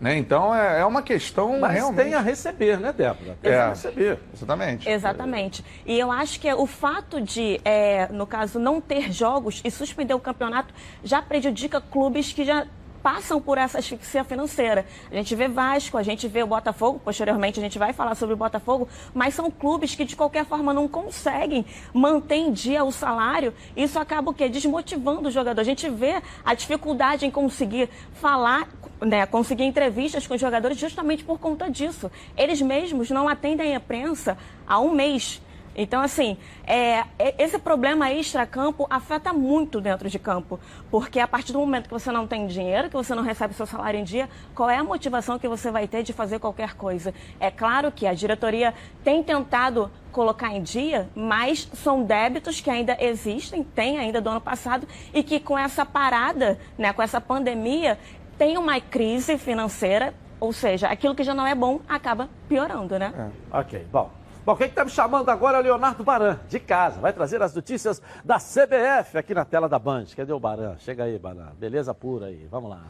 [0.00, 0.18] Né?
[0.18, 2.04] Então é, é, uma questão Mas realmente...
[2.04, 3.38] tem a receber, né, Débora?
[3.40, 4.18] Tem é, a receber.
[4.34, 4.88] Exatamente.
[4.88, 5.64] Exatamente.
[5.86, 10.12] E eu acho que o fato de, é, no caso, não ter jogos e suspender
[10.12, 12.66] o campeonato já prejudica clubes que já
[13.06, 14.84] passam por essa asfixia financeira.
[15.08, 18.34] A gente vê Vasco, a gente vê o Botafogo, posteriormente a gente vai falar sobre
[18.34, 22.90] o Botafogo, mas são clubes que de qualquer forma não conseguem manter em dia o
[22.90, 23.54] salário.
[23.76, 24.48] Isso acaba o quê?
[24.48, 25.60] Desmotivando o jogador.
[25.60, 28.68] A gente vê a dificuldade em conseguir falar
[29.00, 32.10] né, conseguir entrevistas com os jogadores justamente por conta disso.
[32.36, 35.40] Eles mesmos não atendem a imprensa há um mês.
[35.76, 40.58] Então, assim, é, é, esse problema extra-campo afeta muito dentro de campo.
[40.90, 43.66] Porque a partir do momento que você não tem dinheiro, que você não recebe seu
[43.66, 47.12] salário em dia, qual é a motivação que você vai ter de fazer qualquer coisa?
[47.38, 48.72] É claro que a diretoria
[49.04, 54.40] tem tentado colocar em dia, mas são débitos que ainda existem, tem ainda do ano
[54.40, 57.98] passado, e que com essa parada, né, com essa pandemia,
[58.38, 63.12] tem uma crise financeira, ou seja, aquilo que já não é bom acaba piorando, né?
[63.52, 63.58] É.
[63.58, 64.10] Ok, bom.
[64.44, 67.00] Bom, quem está me chamando agora é o Leonardo Baran, de casa.
[67.00, 70.04] Vai trazer as notícias da CBF aqui na tela da Band.
[70.16, 70.76] Cadê o Baran?
[70.78, 71.48] Chega aí, Baran.
[71.58, 72.46] Beleza pura aí.
[72.48, 72.80] Vamos lá.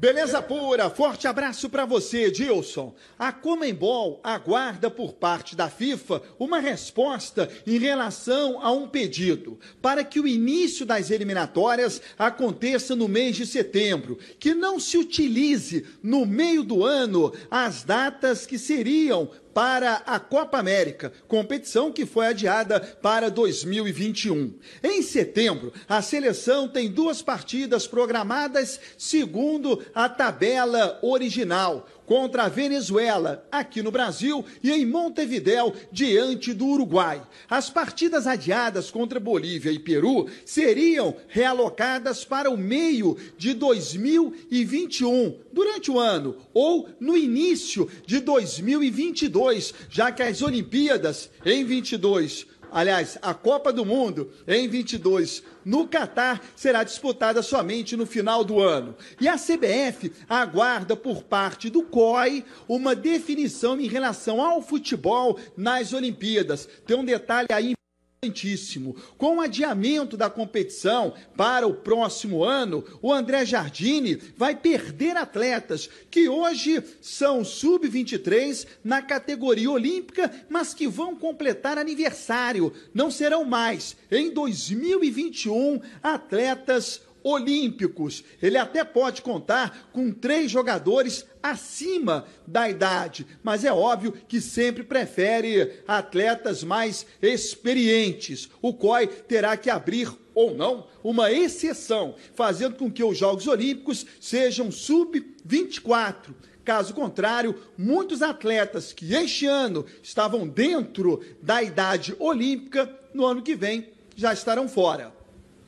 [0.00, 2.94] Beleza pura, forte abraço para você, Dilson.
[3.18, 10.04] A Comembol aguarda por parte da FIFA uma resposta em relação a um pedido para
[10.04, 16.24] que o início das eliminatórias aconteça no mês de setembro, que não se utilize no
[16.24, 19.28] meio do ano as datas que seriam
[19.58, 24.54] para a Copa América, competição que foi adiada para 2021.
[24.84, 33.46] Em setembro, a seleção tem duas partidas programadas segundo a tabela original contra a Venezuela,
[33.52, 37.20] aqui no Brasil, e em Montevidéu, diante do Uruguai.
[37.50, 45.90] As partidas adiadas contra Bolívia e Peru seriam realocadas para o meio de 2021, durante
[45.90, 53.32] o ano, ou no início de 2022, já que as Olimpíadas em 22 Aliás, a
[53.34, 58.94] Copa do Mundo em 22 no Catar será disputada somente no final do ano.
[59.20, 65.92] E a CBF aguarda por parte do COI uma definição em relação ao futebol nas
[65.92, 66.68] Olimpíadas.
[66.86, 67.77] Tem um detalhe aí
[68.20, 68.96] importantíssimo.
[69.16, 75.88] Com o adiamento da competição para o próximo ano, o André Jardine vai perder atletas
[76.10, 82.72] que hoje são sub-23 na categoria olímpica, mas que vão completar aniversário.
[82.92, 88.24] Não serão mais, em 2021, atletas olímpicos.
[88.42, 94.82] Ele até pode contar com três jogadores acima da idade, mas é óbvio que sempre
[94.82, 98.48] prefere atletas mais experientes.
[98.60, 104.06] O COI terá que abrir ou não uma exceção, fazendo com que os Jogos Olímpicos
[104.20, 106.34] sejam sub-24.
[106.64, 113.54] Caso contrário, muitos atletas que este ano estavam dentro da idade olímpica, no ano que
[113.54, 115.12] vem já estarão fora.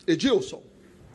[0.06, 0.69] Edilson.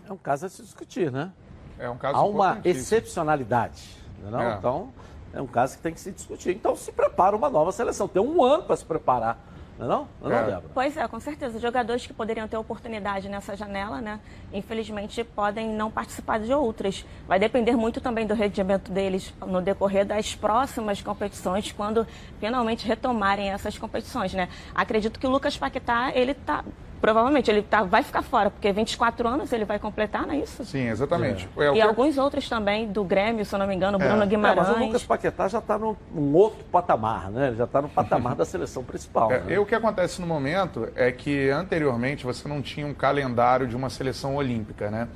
[0.08, 1.32] É um caso a se discutir, né?
[1.78, 4.42] É um caso Há uma excepcionalidade, não?
[4.42, 4.56] É.
[4.58, 4.94] Então,
[5.34, 6.52] é um caso que tem que se discutir.
[6.52, 8.08] Então, se prepara uma nova seleção.
[8.08, 9.38] Tem um ano para se preparar.
[9.78, 10.08] Não é não?
[10.22, 10.52] Não, é.
[10.52, 11.60] não Pois é, com certeza.
[11.60, 14.20] Jogadores que poderiam ter oportunidade nessa janela, né?
[14.54, 17.06] Infelizmente, podem não participar de outras.
[17.28, 22.08] Vai depender muito também do rendimento deles no decorrer das próximas competições, quando
[22.40, 24.48] finalmente retomarem essas competições, né?
[24.74, 26.64] Acredito que o Lucas Paquetá, ele tá
[27.02, 30.64] provavelmente ele tá, vai ficar fora, porque 24 anos ele vai completar, não é isso?
[30.66, 31.48] Sim, exatamente.
[31.58, 31.66] É.
[31.66, 34.26] É, e alguns outros também do Grêmio, se eu não me engano, Bruno é.
[34.26, 34.68] Guimarães.
[34.68, 35.96] mas o Lucas Paquetá já está num,
[36.34, 37.48] outro patamar, né?
[37.48, 39.32] Ele já está no patamar da seleção principal.
[39.32, 39.54] É, né?
[39.54, 43.76] E o que acontece no momento é que anteriormente você não tinha um calendário de
[43.76, 45.08] uma seleção olímpica, né?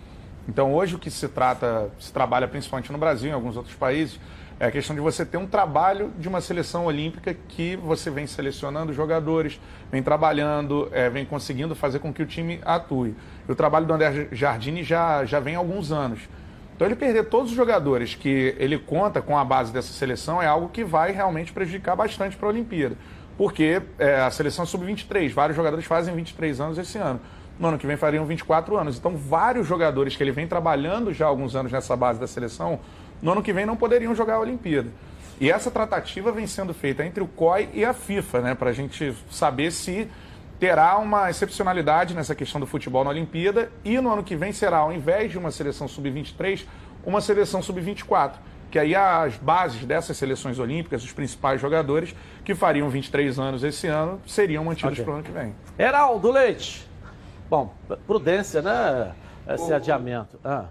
[0.47, 3.75] Então hoje o que se trata, se trabalha principalmente no Brasil e em alguns outros
[3.75, 4.19] países,
[4.59, 8.27] é a questão de você ter um trabalho de uma seleção olímpica que você vem
[8.27, 13.15] selecionando jogadores, vem trabalhando, é, vem conseguindo fazer com que o time atue.
[13.47, 16.27] E o trabalho do André Jardini já, já vem há alguns anos.
[16.75, 20.47] Então ele perder todos os jogadores que ele conta com a base dessa seleção é
[20.47, 22.97] algo que vai realmente prejudicar bastante para a Olimpíada.
[23.37, 27.21] Porque é, a seleção é sub-23, vários jogadores fazem 23 anos esse ano.
[27.57, 28.97] No ano que vem fariam 24 anos.
[28.97, 32.79] Então, vários jogadores que ele vem trabalhando já há alguns anos nessa base da seleção
[33.21, 34.89] no ano que vem não poderiam jogar a Olimpíada.
[35.39, 38.73] E essa tratativa vem sendo feita entre o COI e a FIFA, né, para a
[38.73, 40.09] gente saber se
[40.59, 44.79] terá uma excepcionalidade nessa questão do futebol na Olimpíada e no ano que vem será,
[44.79, 46.65] ao invés de uma seleção sub-23,
[47.05, 48.33] uma seleção sub-24.
[48.69, 52.13] Que aí as bases dessas seleções olímpicas, os principais jogadores
[52.45, 55.03] que fariam 23 anos esse ano, seriam mantidos okay.
[55.03, 55.55] para o ano que vem.
[55.77, 56.87] Heraldo Leite.
[57.49, 57.73] Bom,
[58.05, 59.15] prudência, né?
[59.47, 59.75] Esse o...
[59.75, 60.39] adiamento.
[60.43, 60.65] Ah.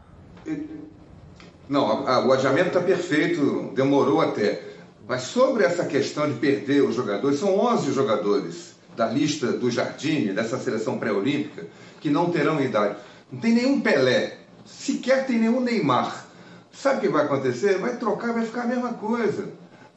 [1.69, 4.63] Não, a, o adiamento está perfeito, demorou até.
[5.07, 10.33] Mas sobre essa questão de perder os jogadores, são 11 jogadores da lista do Jardim,
[10.35, 11.67] dessa seleção pré-olímpica,
[12.01, 12.97] que não terão idade.
[13.31, 16.27] Não tem nenhum Pelé, sequer tem nenhum Neymar.
[16.73, 17.79] Sabe o que vai acontecer?
[17.79, 19.49] Vai trocar, vai ficar a mesma coisa.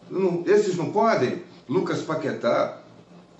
[0.09, 1.43] Não, esses não podem?
[1.67, 2.79] Lucas Paquetá.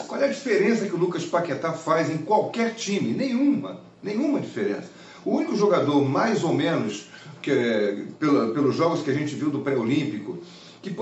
[0.08, 3.14] Qual é a diferença que o Lucas Paquetá faz em qualquer time?
[3.14, 3.80] Nenhuma.
[4.02, 4.90] Nenhuma diferença.
[5.24, 7.11] O único jogador mais ou menos
[7.42, 10.38] que, é, pela, pelos jogos que a gente viu do pré-olímpico,
[10.82, 10.94] que,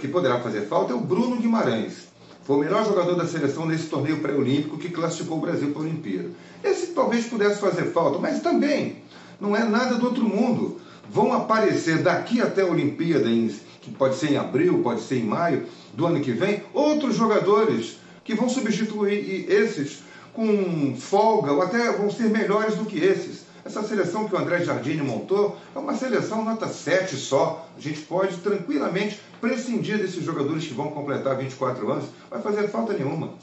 [0.00, 2.10] que poderá fazer falta é o Bruno Guimarães.
[2.42, 5.84] Foi o melhor jogador da seleção nesse torneio pré-olímpico que classificou o Brasil para a
[5.84, 6.30] Olimpíada.
[6.64, 8.96] Esse talvez pudesse fazer falta, mas também
[9.40, 10.80] não é nada do outro mundo.
[11.08, 15.24] Vão aparecer daqui até a Olimpíada, em, que pode ser em abril, pode ser em
[15.24, 15.64] maio
[15.94, 22.10] do ano que vem, outros jogadores que vão substituir esses com folga ou até vão
[22.10, 23.44] ser melhores do que esses.
[23.70, 27.68] Essa seleção que o André Jardine montou é uma seleção nota 7 só.
[27.76, 32.06] A gente pode tranquilamente prescindir desses jogadores que vão completar 24 anos.
[32.28, 33.34] Vai fazer falta nenhuma.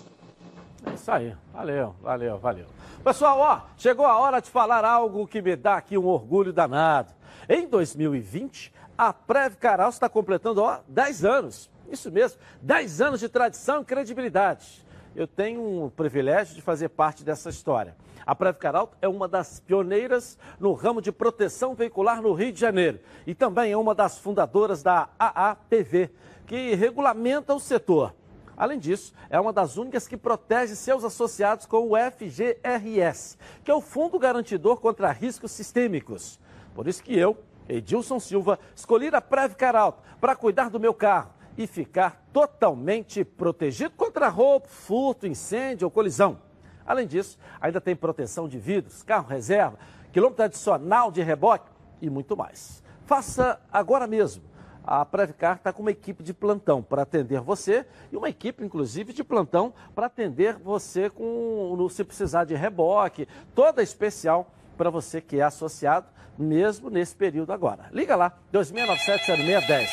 [0.85, 1.33] É isso aí.
[1.53, 2.65] Valeu, valeu, valeu.
[3.05, 7.13] Pessoal, ó, chegou a hora de falar algo que me dá aqui um orgulho danado.
[7.47, 11.69] Em 2020, a Prev Caral está completando, ó, 10 anos.
[11.89, 14.85] Isso mesmo, 10 anos de tradição e credibilidade.
[15.15, 17.95] Eu tenho o privilégio de fazer parte dessa história.
[18.25, 22.99] A Previcar é uma das pioneiras no ramo de proteção veicular no Rio de Janeiro
[23.25, 26.09] e também é uma das fundadoras da AAPV,
[26.45, 28.13] que regulamenta o setor.
[28.55, 33.73] Além disso, é uma das únicas que protege seus associados com o FGRS, que é
[33.73, 36.39] o Fundo Garantidor contra Riscos Sistêmicos.
[36.73, 37.37] Por isso que eu,
[37.69, 44.27] Edilson Silva, escolhi a Previcar para cuidar do meu carro e ficar totalmente protegido contra
[44.27, 46.39] roubo, furto, incêndio ou colisão.
[46.87, 49.77] Além disso, ainda tem proteção de vidros, carro reserva,
[50.13, 51.69] quilômetro adicional de reboque
[52.01, 52.81] e muito mais.
[53.05, 54.43] Faça agora mesmo.
[54.83, 59.11] A Previcar está com uma equipe de plantão para atender você e uma equipe, inclusive,
[59.11, 65.41] de plantão para atender você com, se precisar de reboque, toda especial para você que
[65.41, 67.89] é associado, mesmo nesse período agora.
[67.91, 69.89] Liga lá, 2697-0610.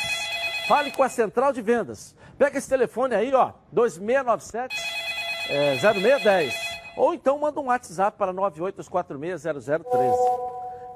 [0.68, 2.14] Fale com a central de vendas.
[2.38, 4.76] Pega esse telefone aí, ó, 2697
[5.48, 6.63] é, 0610.
[6.96, 9.84] Ou então manda um WhatsApp para 98460013.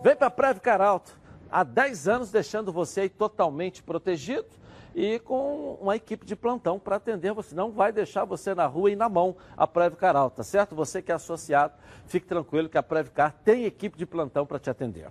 [0.02, 1.18] Vem para a Preve Caralto,
[1.50, 4.46] há 10 anos deixando você aí totalmente protegido
[4.94, 7.54] e com uma equipe de plantão para atender você.
[7.54, 10.74] Não vai deixar você na rua e na mão a Previcar tá certo?
[10.74, 11.74] Você que é associado,
[12.06, 15.08] fique tranquilo que a Previcar tem equipe de plantão para te atender.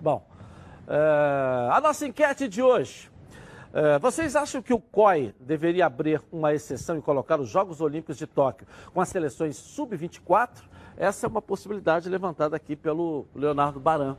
[0.00, 0.24] Bom,
[0.88, 3.10] é, a nossa enquete de hoje.
[3.78, 8.16] É, vocês acham que o COI deveria abrir uma exceção e colocar os Jogos Olímpicos
[8.16, 10.62] de Tóquio com as seleções sub-24?
[10.96, 14.16] Essa é uma possibilidade levantada aqui pelo Leonardo Baran.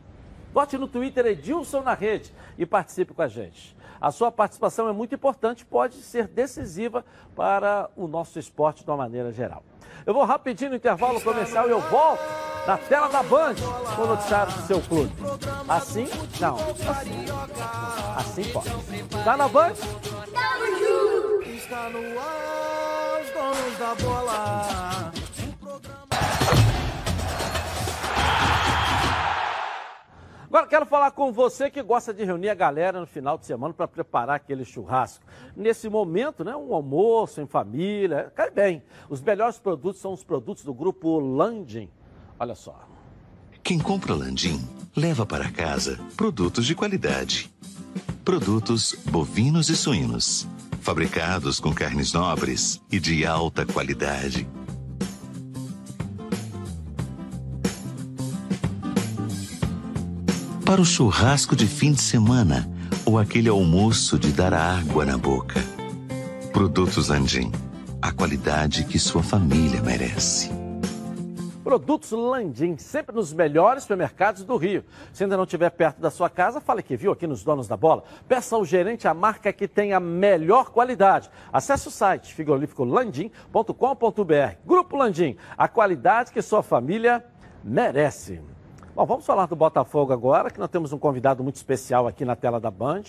[0.57, 3.77] Vote no Twitter Edilson na rede e participe com a gente.
[4.01, 8.97] A sua participação é muito importante, pode ser decisiva para o nosso esporte de uma
[8.97, 9.61] maneira geral.
[10.03, 12.23] Eu vou rapidinho no intervalo comercial e eu volto
[12.65, 13.53] na tela da Band
[13.95, 15.13] com o noticiário do seu clube.
[15.69, 16.07] Assim?
[16.41, 16.55] Não.
[16.55, 18.71] Assim, assim pode.
[19.23, 19.73] Tá na Band?
[21.53, 25.06] Está no ar, os donos da bola.
[30.47, 33.73] Agora quero falar com você que gosta de reunir a galera no final de semana
[33.73, 35.25] para preparar aquele churrasco.
[35.53, 38.81] Nesse momento, né, um almoço em família, cai bem.
[39.09, 41.89] Os melhores produtos são os produtos do grupo Landim.
[42.39, 42.79] Olha só.
[43.61, 47.53] Quem compra Landim leva para casa produtos de qualidade.
[48.23, 50.47] Produtos bovinos e suínos,
[50.79, 54.47] fabricados com carnes nobres e de alta qualidade
[60.67, 62.69] para o churrasco de fim de semana
[63.05, 65.61] ou aquele almoço de dar água na boca.
[66.51, 67.53] Produtos Landim,
[68.01, 70.51] a qualidade que sua família merece.
[71.63, 74.83] Produtos Landim, sempre nos melhores supermercados do Rio.
[75.13, 77.77] Se ainda não estiver perto da sua casa, fale que viu aqui nos Donos da
[77.77, 78.03] Bola.
[78.27, 81.29] Peça ao gerente a marca que tem a melhor qualidade.
[81.51, 84.57] Acesse o site frigoríficolandim.com.br.
[84.65, 87.23] Grupo Landim, a qualidade que sua família
[87.63, 88.41] merece.
[88.97, 92.35] Bom, vamos falar do Botafogo agora, que nós temos um convidado muito especial aqui na
[92.35, 93.03] tela da Band.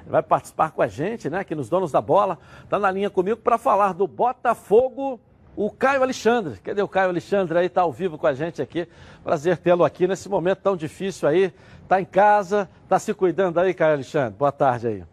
[0.00, 2.36] Ele vai participar com a gente, né, aqui nos Donos da Bola.
[2.64, 5.20] Está na linha comigo para falar do Botafogo,
[5.54, 6.58] o Caio Alexandre.
[6.58, 7.66] Cadê o Caio Alexandre aí?
[7.66, 8.88] Está ao vivo com a gente aqui.
[9.22, 11.54] Prazer tê-lo aqui nesse momento tão difícil aí.
[11.84, 14.36] Está em casa, está se cuidando aí, Caio Alexandre.
[14.36, 15.04] Boa tarde aí.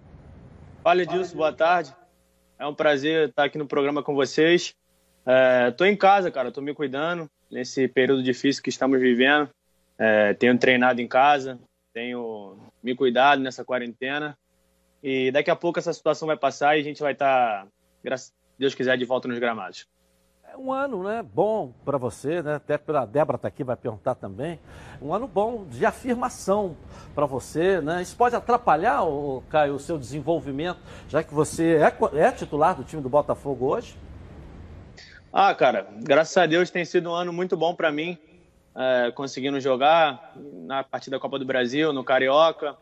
[0.81, 1.95] Fala, Edilson, boa tarde.
[2.57, 4.73] É um prazer estar aqui no programa com vocês.
[5.69, 9.47] Estou é, em casa, cara, estou me cuidando nesse período difícil que estamos vivendo.
[9.97, 11.59] É, tenho treinado em casa,
[11.93, 14.37] tenho me cuidado nessa quarentena.
[15.01, 17.67] E daqui a pouco essa situação vai passar e a gente vai estar, tá,
[18.03, 19.87] graças Deus quiser, de volta nos gramados.
[20.51, 22.55] É um ano né, bom para você, né?
[22.55, 24.59] até a Débora está aqui, vai perguntar também.
[25.01, 26.77] Um ano bom de afirmação
[27.13, 27.81] para você.
[27.81, 28.01] Né?
[28.01, 30.79] Isso pode atrapalhar, o, Caio, o seu desenvolvimento,
[31.09, 33.97] já que você é, é titular do time do Botafogo hoje?
[35.33, 38.17] Ah, cara, graças a Deus tem sido um ano muito bom para mim.
[38.75, 42.75] É, conseguindo jogar na partida da Copa do Brasil, no Carioca.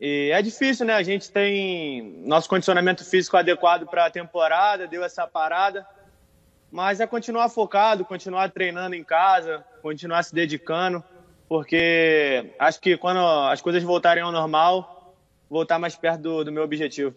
[0.00, 0.94] E é difícil, né?
[0.94, 5.84] A gente tem nosso condicionamento físico adequado para a temporada, deu essa parada.
[6.70, 11.02] Mas é continuar focado, continuar treinando em casa, continuar se dedicando,
[11.48, 15.14] porque acho que quando as coisas voltarem ao normal,
[15.48, 17.14] voltar mais perto do, do meu objetivo.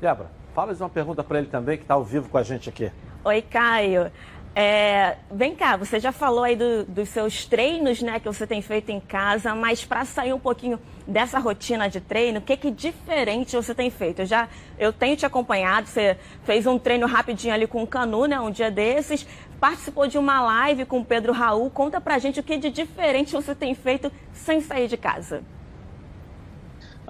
[0.00, 2.92] Débora, fala uma pergunta para ele também, que está ao vivo com a gente aqui.
[3.24, 4.12] Oi, Caio.
[4.60, 8.60] É, vem cá, você já falou aí do, dos seus treinos, né, que você tem
[8.60, 12.68] feito em casa, mas para sair um pouquinho dessa rotina de treino, o que que
[12.68, 14.22] diferente você tem feito?
[14.22, 18.26] Eu já, eu tenho te acompanhado, você fez um treino rapidinho ali com o Canu,
[18.26, 19.24] né, um dia desses,
[19.60, 21.70] participou de uma live com o Pedro Raul.
[21.70, 25.44] Conta pra gente o que de diferente você tem feito sem sair de casa.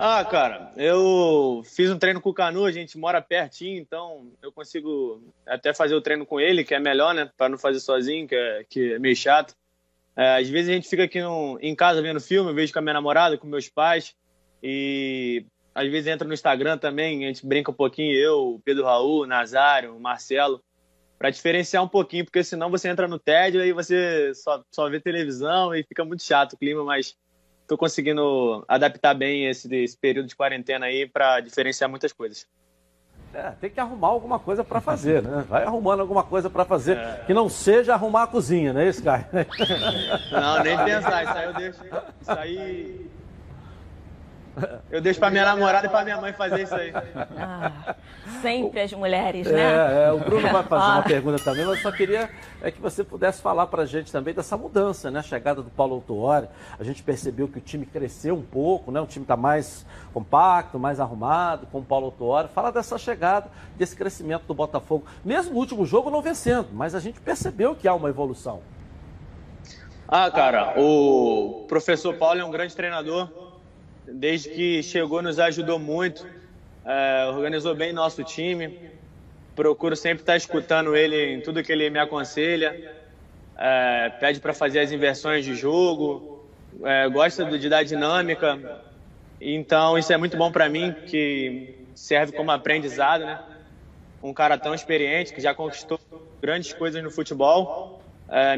[0.01, 4.53] Ah, cara, eu fiz um treino com o Canu, a gente mora pertinho, então eu
[4.53, 7.29] consigo até fazer o treino com ele, que é melhor, né?
[7.37, 9.57] Para não fazer sozinho, que é, que é meio chato.
[10.15, 12.79] É, às vezes a gente fica aqui no, em casa vendo filme, eu vejo com
[12.79, 14.15] a minha namorada, com meus pais,
[14.63, 19.27] e às vezes entra no Instagram também, a gente brinca um pouquinho, eu, Pedro Raul,
[19.27, 20.63] Nazário, Marcelo,
[21.19, 25.01] para diferenciar um pouquinho, porque senão você entra no tédio e você só, só vê
[25.01, 27.17] televisão e fica muito chato o clima, mas
[27.69, 32.47] tô conseguindo adaptar bem esse, esse período de quarentena aí para diferenciar muitas coisas.
[33.35, 35.45] É, tem que arrumar alguma coisa para fazer, né?
[35.47, 37.25] Vai arrumando alguma coisa para fazer é.
[37.27, 39.27] que não seja arrumar a cozinha, não é isso, Caio?
[40.33, 41.25] Não, nem pensar.
[41.25, 41.85] Isso aí eu deixo.
[42.23, 43.11] Isso aí
[44.91, 46.93] eu deixo para minha namorada e para minha mãe fazer isso aí.
[47.37, 47.95] Ah,
[48.43, 49.61] sempre as mulheres, né?
[49.61, 52.31] É, é, o Bruno vai fazer uma pergunta também, mas eu só queria
[52.63, 55.21] é, que você pudesse falar para a gente também dessa mudança, né?
[55.21, 56.49] A chegada do Paulo Autuori.
[56.79, 59.01] A gente percebeu que o time cresceu um pouco, né?
[59.01, 62.49] O time está mais compacto, mais arrumado com o Paulo Autuori.
[62.49, 65.05] Fala dessa chegada, desse crescimento do Botafogo.
[65.25, 68.61] Mesmo no último jogo não vencendo, mas a gente percebeu que há uma evolução.
[70.07, 73.48] Ah, cara, o professor Paulo é um grande treinador
[74.13, 76.27] desde que chegou nos ajudou muito,
[76.85, 78.91] é, organizou bem nosso time.
[79.55, 82.97] Procuro sempre estar escutando ele em tudo que ele me aconselha.
[83.57, 86.47] É, pede para fazer as inversões de jogo,
[86.85, 88.83] é, gosta de dar dinâmica.
[89.41, 93.41] Então isso é muito bom para mim, que serve como aprendizado, né?
[94.23, 96.01] Um cara tão experiente que já conquistou
[96.41, 98.03] grandes coisas no futebol,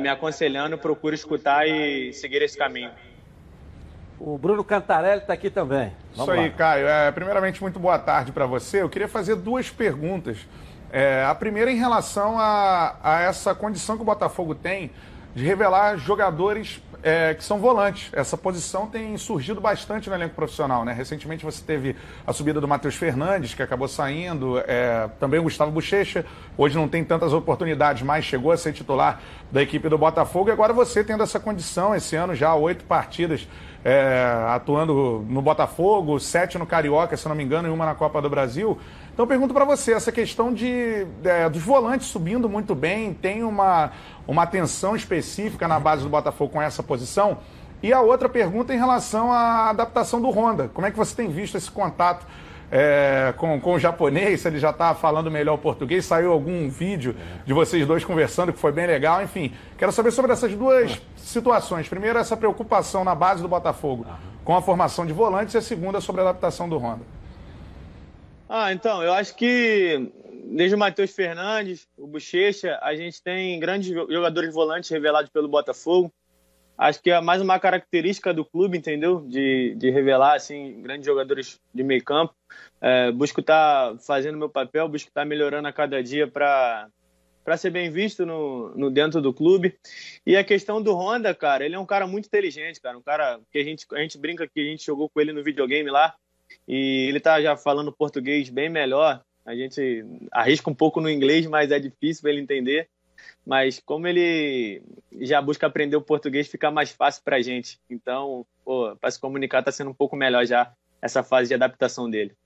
[0.01, 2.91] me aconselhando, procuro escutar e seguir esse caminho.
[4.20, 5.92] O Bruno Cantarelli está aqui também.
[6.14, 6.54] Vamos Isso aí, lá.
[6.54, 6.87] Caio.
[6.87, 8.83] É, primeiramente, muito boa tarde para você.
[8.83, 10.37] Eu queria fazer duas perguntas.
[10.92, 14.90] É, a primeira em relação a, a, essa condição que o Botafogo tem
[15.35, 18.11] de revelar jogadores é, que são volantes.
[18.12, 20.85] Essa posição tem surgido bastante no elenco profissional.
[20.85, 20.92] Né?
[20.92, 25.70] Recentemente você teve a subida do Matheus Fernandes, que acabou saindo, é, também o Gustavo
[25.70, 26.26] Bochecha.
[26.59, 29.18] Hoje não tem tantas oportunidades, mas chegou a ser titular
[29.50, 30.50] da equipe do Botafogo.
[30.50, 33.48] E agora você tendo essa condição, esse ano já oito partidas
[33.85, 38.21] é, atuando no Botafogo, sete no Carioca, se não me engano, e uma na Copa
[38.21, 38.79] do Brasil.
[39.12, 43.90] Então pergunto para você, essa questão de, é, dos volantes subindo muito bem, tem uma,
[44.27, 47.38] uma atenção específica na base do Botafogo com essa posição?
[47.83, 50.71] E a outra pergunta em relação à adaptação do Honda.
[50.75, 52.27] Como é que você tem visto esse contato
[52.70, 56.04] é, com, com o japonês, ele já está falando melhor o português.
[56.04, 59.22] Saiu algum vídeo de vocês dois conversando que foi bem legal.
[59.22, 61.88] Enfim, quero saber sobre essas duas situações.
[61.88, 64.06] Primeiro, essa preocupação na base do Botafogo
[64.44, 67.04] com a formação de volantes e a segunda sobre a adaptação do Honda.
[68.48, 70.11] Ah, então, eu acho que
[70.44, 76.12] desde o Matheus Fernandes, o Bochecha, a gente tem grandes jogadores volantes revelados pelo Botafogo
[76.81, 79.21] acho que é mais uma característica do clube, entendeu?
[79.21, 82.35] De, de revelar assim grandes jogadores de meio campo.
[82.81, 86.88] É, busco estar tá fazendo meu papel, busco estar tá melhorando a cada dia para
[87.43, 89.75] para ser bem visto no, no dentro do clube.
[90.27, 93.40] E a questão do Honda, cara, ele é um cara muito inteligente, cara, um cara
[93.50, 96.15] que a gente a gente brinca que a gente jogou com ele no videogame lá
[96.67, 99.23] e ele tá já falando português bem melhor.
[99.44, 102.88] A gente arrisca um pouco no inglês, mas é difícil para ele entender
[103.46, 104.83] mas como ele
[105.21, 107.81] já busca aprender o português, fica mais fácil para a gente.
[107.88, 108.46] Então,
[109.00, 112.37] para se comunicar está sendo um pouco melhor já essa fase de adaptação dele.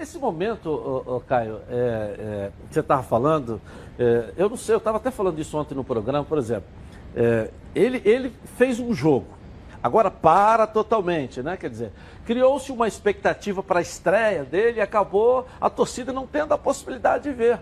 [0.00, 1.72] Esse momento, ô, ô, Caio, é,
[2.18, 3.60] é, você estava falando,
[3.98, 6.68] é, eu não sei, eu estava até falando isso ontem no programa, por exemplo,
[7.16, 9.26] é, ele, ele fez um jogo,
[9.82, 11.56] agora para totalmente, né?
[11.56, 11.92] Quer dizer,
[12.24, 17.24] criou-se uma expectativa para a estreia dele e acabou a torcida não tendo a possibilidade
[17.24, 17.60] de ver.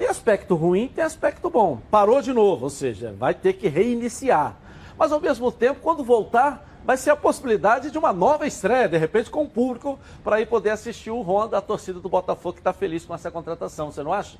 [0.00, 1.78] Tem aspecto ruim, tem aspecto bom.
[1.90, 4.56] Parou de novo, ou seja, vai ter que reiniciar.
[4.96, 8.96] Mas ao mesmo tempo, quando voltar, vai ser a possibilidade de uma nova estreia, de
[8.96, 12.60] repente com o público, para ir poder assistir o Honda, a torcida do Botafogo que
[12.60, 14.38] está feliz com essa contratação, você não acha?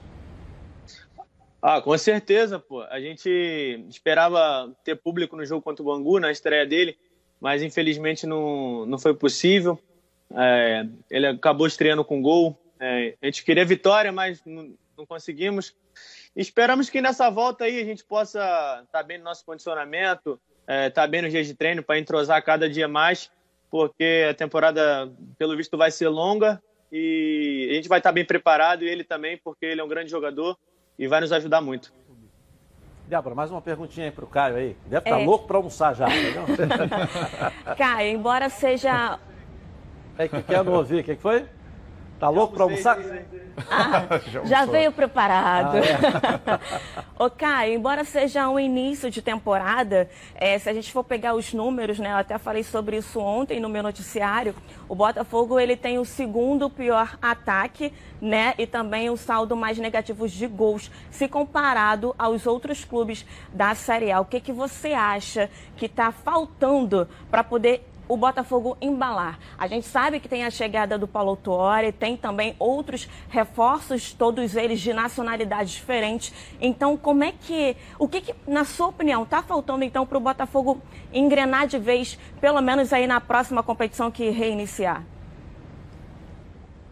[1.60, 2.80] Ah, com certeza, pô.
[2.84, 3.28] A gente
[3.86, 6.96] esperava ter público no jogo contra o Bangu, na estreia dele,
[7.38, 9.78] mas infelizmente não, não foi possível.
[10.34, 12.58] É, ele acabou estreando com gol.
[12.80, 14.42] É, a gente queria vitória, mas
[15.00, 15.74] não, conseguimos.
[16.36, 18.38] Esperamos que nessa volta aí a gente possa
[18.84, 21.98] estar tá bem no nosso condicionamento, estar é, tá bem nos dias de treino para
[21.98, 23.30] entrosar cada dia mais,
[23.70, 28.24] porque a temporada, pelo visto, vai ser longa e a gente vai estar tá bem
[28.24, 30.56] preparado e ele também, porque ele é um grande jogador
[30.98, 31.92] e vai nos ajudar muito.
[33.08, 34.76] Débora, mais uma perguntinha aí para o Caio aí.
[34.84, 35.24] Deve estar tá é.
[35.24, 36.44] louco para almoçar já, entendeu?
[37.76, 39.18] Caio, embora seja.
[40.16, 41.44] É que quer não ouvir, o que, que foi?
[42.20, 42.98] Tá louco para almoçar?
[43.70, 45.78] Ah, já, já veio preparado.
[45.78, 47.00] Ah, é.
[47.24, 51.54] Ô, Caio, embora seja um início de temporada, é, se a gente for pegar os
[51.54, 52.12] números, né?
[52.12, 54.54] Eu até falei sobre isso ontem no meu noticiário.
[54.86, 57.90] O Botafogo ele tem o segundo pior ataque,
[58.20, 58.52] né?
[58.58, 64.12] E também o saldo mais negativo de gols, se comparado aos outros clubes da Série
[64.12, 64.20] A.
[64.20, 69.38] O que, que você acha que está faltando para poder o Botafogo embalar.
[69.56, 74.56] A gente sabe que tem a chegada do Paulo Tuori, tem também outros reforços, todos
[74.56, 76.34] eles de nacionalidades diferentes.
[76.60, 80.20] Então, como é que, o que, que na sua opinião, está faltando então para o
[80.20, 80.82] Botafogo
[81.12, 85.04] engrenar de vez, pelo menos aí na próxima competição que reiniciar?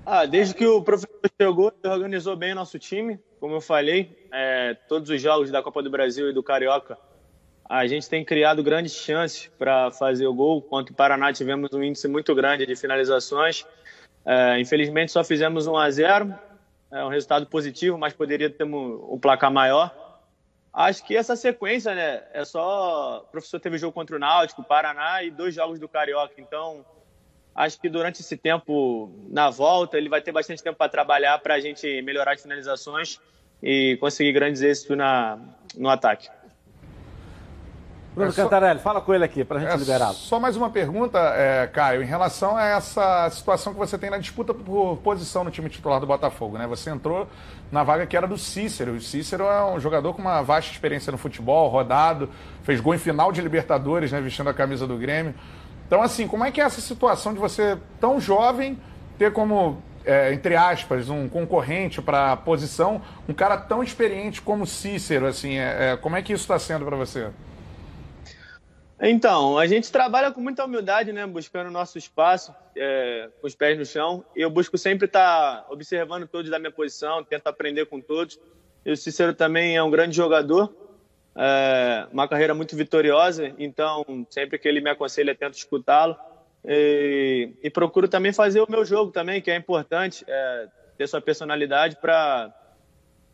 [0.07, 1.11] Ah, desde que o professor
[1.41, 3.19] chegou, ele organizou bem o nosso time.
[3.41, 6.97] Como eu falei, é, todos os jogos da Copa do Brasil e do Carioca
[7.69, 10.63] a gente tem criado grandes chances para fazer o gol.
[10.63, 13.67] Contra o Paraná tivemos um índice muito grande de finalizações.
[14.25, 16.35] É, infelizmente só fizemos 1 a 0
[16.91, 19.95] é um resultado positivo, mas poderia ter um, um, placar maior.
[20.73, 23.19] Acho que essa sequência, né, é só.
[23.19, 26.35] O professor teve jogo contra o Náutico, Paraná e dois jogos do Carioca.
[26.39, 26.85] Então,
[27.55, 31.55] acho que durante esse tempo, na volta, ele vai ter bastante tempo para trabalhar para
[31.55, 33.21] a gente melhorar as finalizações
[33.63, 35.39] e conseguir grandes êxitos na,
[35.77, 36.31] no ataque.
[38.15, 40.15] Bruno é Cantarelli, fala com ele aqui para a gente é liberá-lo.
[40.15, 44.19] Só mais uma pergunta, é, Caio, em relação a essa situação que você tem na
[44.19, 46.67] disputa por posição no time titular do Botafogo, né?
[46.67, 47.29] Você entrou
[47.71, 48.95] na vaga que era do Cícero.
[48.95, 52.29] O Cícero é um jogador com uma vasta experiência no futebol, rodado,
[52.63, 54.21] fez gol em final de Libertadores, né?
[54.21, 55.35] Vestindo a camisa do Grêmio.
[55.87, 58.79] Então, assim, como é que é essa situação de você, tão jovem,
[59.17, 64.67] ter como é, entre aspas, um concorrente para a posição, um cara tão experiente como
[64.67, 67.29] Cícero, assim, é, é, como é que isso está sendo para você?
[69.01, 71.25] Então, a gente trabalha com muita humildade, né?
[71.25, 74.25] Buscando o nosso espaço, é, com os pés no chão.
[74.35, 78.41] Eu busco sempre estar tá observando todos da minha posição, tento aprender com todos.
[78.85, 80.75] E o Cícero também é um grande jogador,
[81.37, 86.17] é, uma carreira muito vitoriosa, então sempre que ele me aconselha, tento escutá-lo.
[86.65, 91.21] E, e, procuro também fazer o meu jogo também, que é importante, é, ter sua
[91.21, 92.53] personalidade para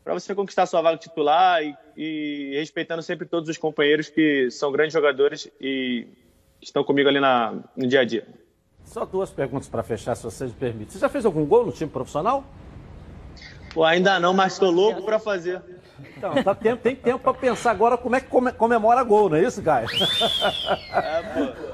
[0.05, 4.71] para você conquistar sua vaga titular e, e, respeitando sempre todos os companheiros que são
[4.71, 6.07] grandes jogadores e
[6.61, 8.27] estão comigo ali na, no dia a dia.
[8.83, 10.91] Só duas perguntas para fechar, se vocês me permitem.
[10.91, 12.43] Você já fez algum gol no time profissional?
[13.73, 15.59] Pô, ainda não, mas estou louco para fazer.
[16.15, 19.43] Então, tá tempo, tem tempo para pensar agora como é que comemora gol, não é
[19.43, 19.87] isso, Caio?
[20.93, 21.65] É, pô.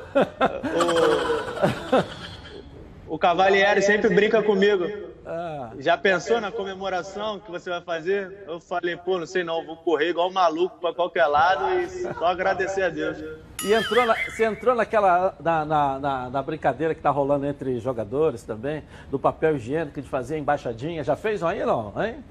[3.09, 5.10] O, o Cavalieri sempre brinca comigo.
[5.33, 5.71] Ah.
[5.79, 8.43] Já pensou na comemoração que você vai fazer?
[8.45, 11.87] Eu falei, pô, não sei não, vou correr igual um maluco para qualquer lado e
[11.87, 13.17] só agradecer a Deus.
[13.63, 18.43] E entrou na, você entrou naquela na, na, na, brincadeira que está rolando entre jogadores
[18.43, 21.01] também, do papel higiênico de fazer embaixadinha.
[21.01, 22.21] Já fez aí não, hein?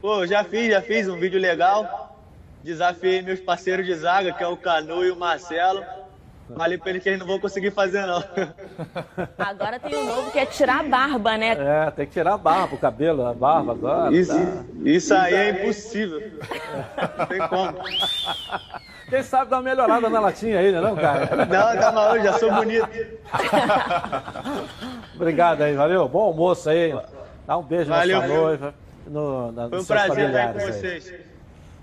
[0.00, 2.16] Pô, já fiz, já fiz um vídeo legal.
[2.62, 5.84] Desafiei meus parceiros de zaga, que é o Canu e o Marcelo.
[6.56, 8.22] Falei pra ele que eles não vão conseguir fazer, não.
[9.38, 11.56] Agora tem um novo que é tirar a barba, né?
[11.58, 14.14] É, tem que tirar a barba, o cabelo, a barba agora.
[14.14, 14.64] Isso, tá.
[14.84, 16.20] isso aí é impossível.
[17.18, 17.78] Não tem como.
[19.08, 21.46] Quem sabe dar uma melhorada na latinha aí, né, não, cara?
[21.46, 22.88] Não, tá maluco, já sou bonito.
[25.14, 26.08] Obrigado aí, valeu.
[26.08, 26.94] Bom almoço aí.
[27.46, 28.74] Dá um beijo valeu, na sua noiva.
[29.06, 31.08] No, na, Foi um prazer estar com vocês.
[31.08, 31.37] Aí.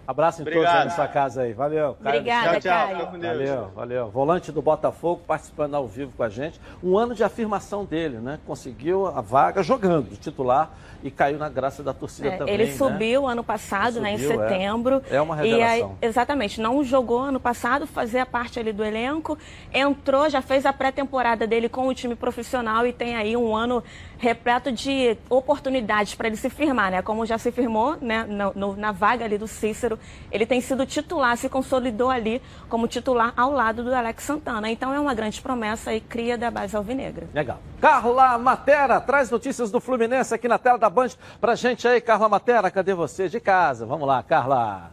[0.08, 0.66] Abraço em Obrigado.
[0.66, 1.54] todos aí na sua casa aí.
[1.54, 1.98] Valeu.
[2.00, 2.72] Obrigada, tchau, tchau.
[2.72, 3.22] Caio.
[3.22, 4.10] Valeu, valeu.
[4.10, 6.60] Volante do Botafogo participando ao vivo com a gente.
[6.84, 8.40] Um ano de afirmação dele, né?
[8.46, 10.72] Conseguiu a vaga jogando, titular,
[11.06, 12.54] e caiu na graça da torcida é, também.
[12.54, 12.72] Ele né?
[12.72, 15.04] subiu ano passado, né, em setembro.
[15.10, 15.98] É, é uma revelação.
[16.02, 19.38] Aí, exatamente, não jogou ano passado, fazia parte ali do elenco,
[19.72, 23.84] entrou, já fez a pré-temporada dele com o time profissional e tem aí um ano
[24.26, 27.02] repleto de oportunidades para ele se firmar, né?
[27.04, 30.00] Como já se firmou né, no, no, na vaga ali do Cícero,
[30.32, 34.72] ele tem sido titular, se consolidou ali como titular ao lado do Alex Santana.
[34.72, 37.28] Então é uma grande promessa e cria da base alvinegra.
[37.36, 37.60] Legal.
[37.80, 41.10] Carla Matera, traz notícias do Fluminense aqui na tela da Band
[41.40, 42.72] pra gente aí, Carla Matera.
[42.72, 43.30] Cadê você?
[43.30, 43.86] De casa.
[43.86, 44.90] Vamos lá, Carla.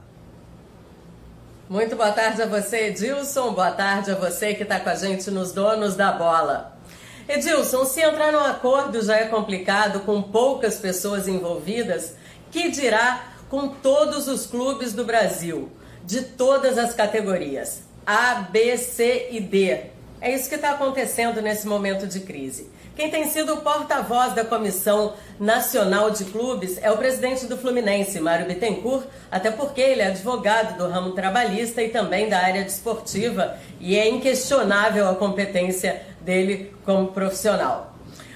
[1.70, 3.54] Muito boa tarde a você, Edilson.
[3.54, 6.71] Boa tarde a você que está com a gente nos Donos da Bola.
[7.32, 12.14] Edilson, se entrar no acordo já é complicado com poucas pessoas envolvidas,
[12.50, 15.70] que dirá com todos os clubes do Brasil,
[16.04, 19.86] de todas as categorias, A, B, C e D.
[20.20, 22.68] É isso que está acontecendo nesse momento de crise.
[22.94, 28.20] Quem tem sido o porta-voz da Comissão Nacional de Clubes é o presidente do Fluminense,
[28.20, 33.56] Mário Bittencourt, até porque ele é advogado do ramo trabalhista e também da área desportiva
[33.80, 37.94] e é inquestionável a competência dele como profissional.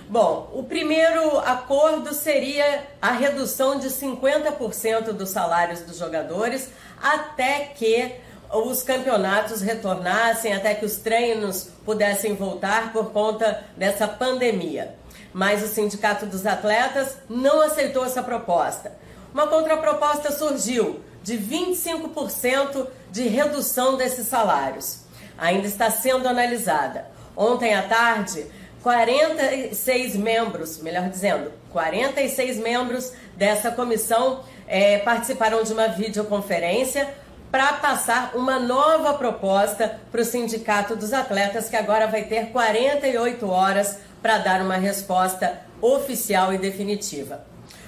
[0.09, 6.71] Bom, o primeiro acordo seria a redução de 50% dos salários dos jogadores
[7.03, 8.13] até que
[8.53, 14.95] os campeonatos retornassem, até que os treinos pudessem voltar por conta dessa pandemia.
[15.33, 18.93] Mas o Sindicato dos Atletas não aceitou essa proposta.
[19.33, 25.01] Uma contraproposta surgiu de 25% de redução desses salários.
[25.37, 27.07] Ainda está sendo analisada.
[27.37, 28.47] Ontem à tarde,
[28.83, 37.13] 46 membros, melhor dizendo, 46 membros dessa comissão é, participaram de uma videoconferência
[37.57, 43.49] para passar uma nova proposta para o Sindicato dos Atletas, que agora vai ter 48
[43.49, 47.47] horas para dar uma resposta oficial e definitiva.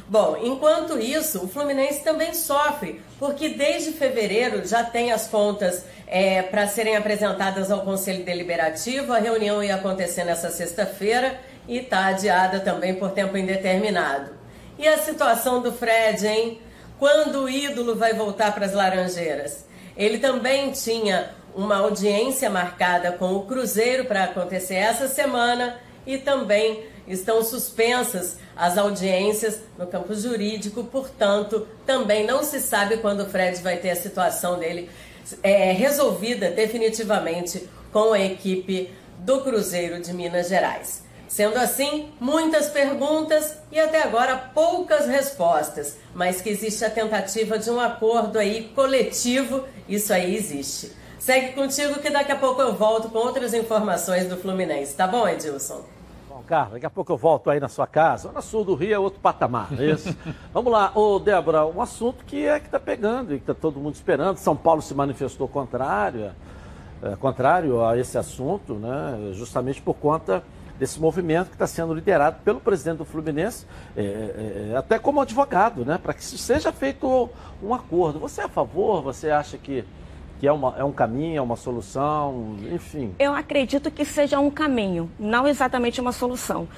[0.08, 6.40] Bom, enquanto isso, o Fluminense também sofre, porque desde fevereiro já tem as contas é,
[6.40, 9.12] para serem apresentadas ao Conselho Deliberativo.
[9.12, 11.38] A reunião ia acontecer nessa sexta-feira
[11.68, 14.30] e está adiada também por tempo indeterminado.
[14.78, 16.58] E a situação do Fred, hein?
[16.98, 19.64] Quando o ídolo vai voltar para as Laranjeiras?
[19.96, 26.84] Ele também tinha uma audiência marcada com o Cruzeiro para acontecer essa semana e também
[27.06, 33.62] estão suspensas as audiências no campo jurídico, portanto, também não se sabe quando o Fred
[33.62, 34.90] vai ter a situação dele
[35.42, 38.90] é, resolvida definitivamente com a equipe
[39.20, 41.07] do Cruzeiro de Minas Gerais.
[41.28, 47.70] Sendo assim, muitas perguntas e até agora poucas respostas, mas que existe a tentativa de
[47.70, 50.90] um acordo aí coletivo, isso aí existe.
[51.18, 55.28] Segue contigo que daqui a pouco eu volto com outras informações do Fluminense, tá bom,
[55.28, 55.82] Edilson?
[56.26, 58.32] Bom, Carlos, daqui a pouco eu volto aí na sua casa.
[58.32, 60.16] Na sul do Rio é outro patamar, é isso?
[60.54, 63.78] Vamos lá, ô Débora, um assunto que é que está pegando e que está todo
[63.78, 64.38] mundo esperando.
[64.38, 66.32] São Paulo se manifestou contrário,
[67.02, 69.32] é, contrário a esse assunto, né?
[69.34, 70.42] justamente por conta
[70.78, 73.66] desse movimento que está sendo liderado pelo presidente do Fluminense,
[73.96, 77.28] é, é, é até como advogado, né, para que seja feito
[77.62, 78.18] um acordo.
[78.20, 79.02] Você é a favor?
[79.02, 79.84] Você acha que,
[80.38, 82.56] que é, uma, é um caminho, é uma solução?
[82.72, 83.14] Enfim.
[83.18, 86.68] Eu acredito que seja um caminho, não exatamente uma solução.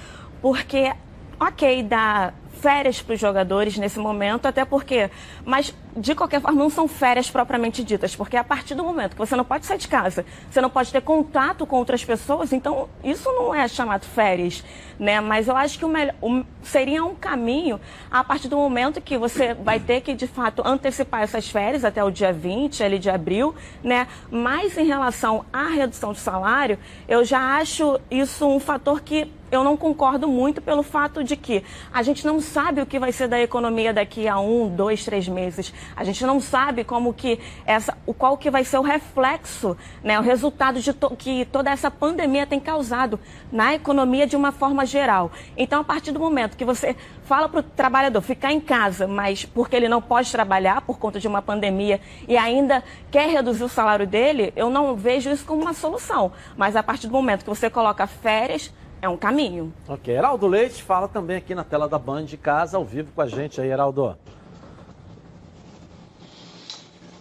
[0.41, 0.93] Porque,
[1.39, 5.11] ok, dá férias para os jogadores nesse momento, até porque.
[5.45, 9.19] Mas, de qualquer forma, não são férias propriamente ditas, porque a partir do momento que
[9.19, 12.89] você não pode sair de casa, você não pode ter contato com outras pessoas, então
[13.03, 14.65] isso não é chamado férias,
[14.99, 15.21] né?
[15.21, 17.81] Mas eu acho que o melhor, o, seria um caminho
[18.11, 22.03] a partir do momento que você vai ter que, de fato, antecipar essas férias até
[22.05, 24.07] o dia 20 ali de abril, né?
[24.31, 26.79] Mas em relação à redução de salário,
[27.09, 31.65] eu já acho isso um fator que eu não concordo muito pelo fato de que
[31.93, 35.27] a gente não sabe o que vai ser da economia daqui a um, dois, três
[35.27, 35.73] meses.
[35.97, 40.19] A gente não sabe como que essa, o qual que vai ser o reflexo, né,
[40.19, 43.19] o resultado de to, que toda essa pandemia tem causado
[43.51, 45.31] na economia de uma forma geral.
[45.57, 49.45] Então, a partir do momento que você fala para o trabalhador ficar em casa, mas
[49.45, 53.69] porque ele não pode trabalhar por conta de uma pandemia e ainda quer reduzir o
[53.69, 56.33] salário dele, eu não vejo isso como uma solução.
[56.57, 58.73] Mas a partir do momento que você coloca férias
[59.03, 59.73] é um caminho.
[59.89, 60.15] Ok.
[60.15, 63.27] Heraldo Leite fala também aqui na tela da Band de casa, ao vivo com a
[63.27, 64.17] gente aí, Heraldo.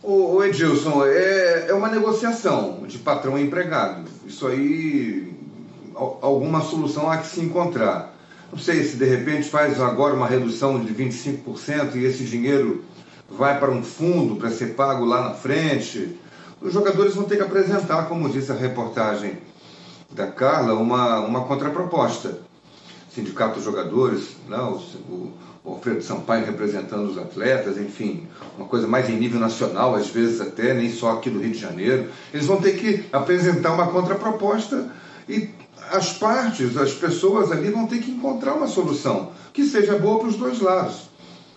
[0.02, 4.10] O, Edilson, é, é uma negociação de patrão e empregado.
[4.26, 5.34] Isso aí,
[5.94, 8.16] alguma solução há que se encontrar.
[8.52, 12.84] Não sei se de repente faz agora uma redução de 25% e esse dinheiro
[13.30, 16.18] vai para um fundo para ser pago lá na frente.
[16.62, 19.38] Os jogadores vão ter que apresentar, como disse a reportagem,
[20.10, 22.40] da Carla uma, uma contraproposta.
[23.14, 25.34] Sindicato dos Jogadores, não, né, o, o
[25.66, 30.74] Alfredo Sampaio representando os atletas, enfim, uma coisa mais em nível nacional, às vezes até,
[30.74, 32.10] nem só aqui do Rio de Janeiro.
[32.34, 34.90] Eles vão ter que apresentar uma contraproposta
[35.28, 35.50] e
[35.92, 40.28] as partes, as pessoas ali vão ter que encontrar uma solução que seja boa para
[40.30, 41.10] os dois lados.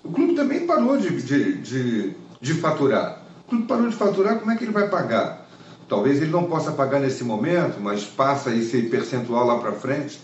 [0.02, 3.22] O clube também parou de, de, de, de faturar.
[3.46, 5.46] O clube parou de faturar, como é que ele vai pagar?
[5.88, 10.20] Talvez ele não possa pagar nesse momento, mas passa esse percentual lá para frente.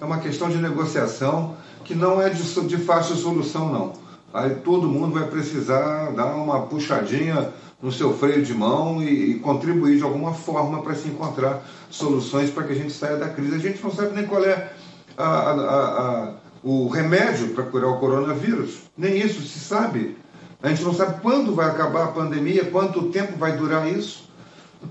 [0.00, 1.56] É uma questão de negociação
[1.90, 3.92] que não é de, de fácil solução, não.
[4.32, 9.34] Aí todo mundo vai precisar dar uma puxadinha no seu freio de mão e, e
[9.40, 13.56] contribuir de alguma forma para se encontrar soluções para que a gente saia da crise.
[13.56, 14.70] A gente não sabe nem qual é
[15.18, 20.16] a, a, a, o remédio para curar o coronavírus, nem isso se sabe.
[20.62, 24.30] A gente não sabe quando vai acabar a pandemia, quanto tempo vai durar isso.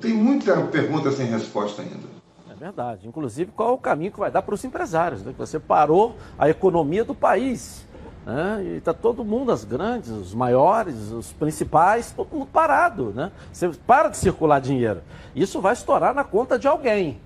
[0.02, 2.18] Tem muita pergunta sem resposta ainda.
[2.60, 3.07] Verdade.
[3.07, 5.24] Inclusive, qual é o caminho que vai dar para os empresários?
[5.24, 5.34] Né?
[5.38, 7.88] Você parou a economia do país.
[8.26, 8.64] Né?
[8.64, 13.14] E está todo mundo, as grandes, os maiores, os principais, todo mundo parado.
[13.16, 13.32] Né?
[13.51, 15.01] Você para de circular dinheiro.
[15.34, 17.22] Isso vai estourar na conta de alguém.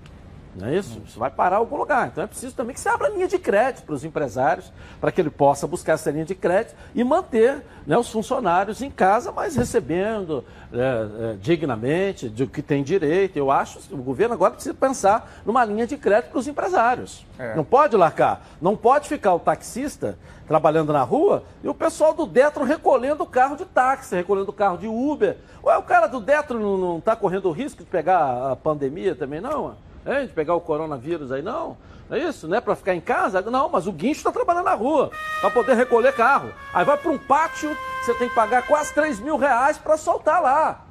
[0.54, 1.00] Não é isso?
[1.06, 2.08] Isso vai parar em algum lugar.
[2.08, 5.20] Então é preciso também que se abra linha de crédito para os empresários, para que
[5.20, 9.56] ele possa buscar essa linha de crédito e manter né, os funcionários em casa, mas
[9.56, 13.36] recebendo é, é, dignamente, do que tem direito.
[13.36, 17.26] Eu acho que o governo agora precisa pensar numa linha de crédito para os empresários.
[17.38, 17.54] É.
[17.54, 18.46] Não pode largar.
[18.60, 23.26] Não pode ficar o taxista trabalhando na rua e o pessoal do Detro recolhendo o
[23.26, 25.36] carro de táxi, recolhendo o carro de Uber.
[25.62, 29.40] Ué, o cara do Detro não está correndo o risco de pegar a pandemia também,
[29.40, 29.74] não?
[30.04, 31.76] De pegar o coronavírus aí, não.
[32.10, 32.60] É isso, né?
[32.60, 33.40] Para ficar em casa?
[33.40, 36.52] Não, mas o guincho está trabalhando na rua para poder recolher carro.
[36.72, 40.42] Aí vai para um pátio, você tem que pagar quase 3 mil reais para soltar
[40.42, 40.84] lá.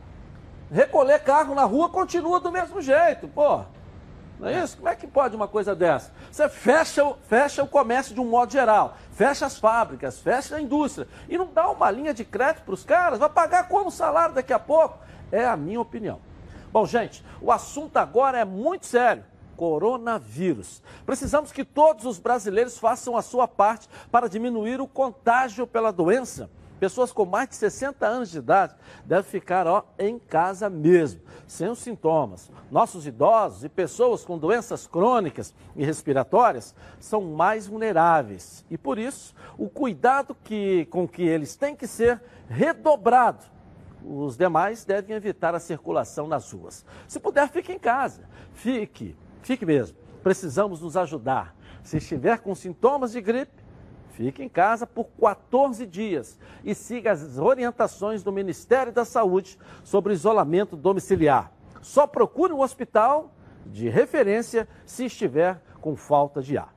[0.71, 3.61] Recolher carro na rua continua do mesmo jeito, pô.
[4.39, 4.77] Não é isso?
[4.77, 6.11] Como é que pode uma coisa dessa?
[6.31, 11.07] Você fecha, fecha o comércio de um modo geral, fecha as fábricas, fecha a indústria
[11.29, 14.51] e não dá uma linha de crédito para os caras, vai pagar como salário daqui
[14.51, 14.97] a pouco?
[15.31, 16.19] É a minha opinião.
[16.73, 19.23] Bom, gente, o assunto agora é muito sério.
[19.55, 20.81] Coronavírus.
[21.05, 26.49] Precisamos que todos os brasileiros façam a sua parte para diminuir o contágio pela doença.
[26.79, 28.73] Pessoas com mais de 60 anos de idade
[29.05, 32.49] devem ficar ó, em casa mesmo, sem os sintomas.
[32.71, 39.35] Nossos idosos e pessoas com doenças crônicas e respiratórias são mais vulneráveis e, por isso,
[39.59, 42.19] o cuidado que, com que eles têm que ser
[42.49, 43.53] redobrado
[44.05, 46.85] os demais devem evitar a circulação nas ruas.
[47.07, 48.23] Se puder, fique em casa.
[48.53, 49.97] Fique, fique mesmo.
[50.21, 51.55] Precisamos nos ajudar.
[51.83, 53.63] Se estiver com sintomas de gripe,
[54.11, 60.13] fique em casa por 14 dias e siga as orientações do Ministério da Saúde sobre
[60.13, 61.51] isolamento domiciliar.
[61.81, 63.33] Só procure um hospital
[63.65, 66.73] de referência se estiver com falta de ar.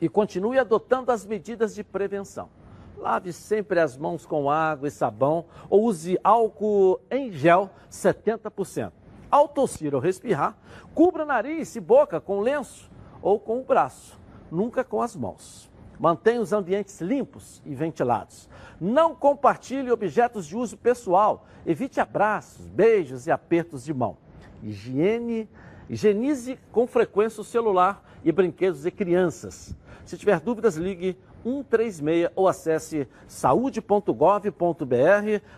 [0.00, 2.50] E continue adotando as medidas de prevenção.
[2.96, 8.92] Lave sempre as mãos com água e sabão ou use álcool em gel 70%.
[9.30, 10.56] Ao tossir ou respirar,
[10.94, 12.90] cubra nariz e boca com lenço
[13.20, 14.18] ou com o braço,
[14.50, 15.70] nunca com as mãos.
[15.98, 18.48] Mantenha os ambientes limpos e ventilados.
[18.80, 21.46] Não compartilhe objetos de uso pessoal.
[21.64, 24.16] Evite abraços, beijos e apertos de mão.
[24.62, 25.48] Higiene,
[25.88, 29.72] higienize com frequência o celular e brinquedos de crianças.
[30.04, 34.10] Se tiver dúvidas, ligue 136 ou acesse saúde.gov.br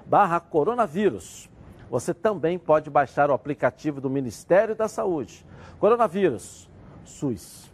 [0.04, 1.48] barra coronavírus.
[1.90, 5.46] Você também pode baixar o aplicativo do Ministério da Saúde.
[5.80, 6.68] Coronavírus,
[7.06, 7.72] SUS.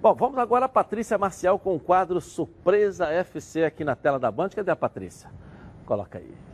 [0.00, 4.30] Bom, vamos agora a Patrícia Marcial com o quadro Surpresa FC aqui na tela da
[4.30, 4.50] Band.
[4.50, 5.28] Cadê a Patrícia?
[5.84, 6.51] Coloca aí.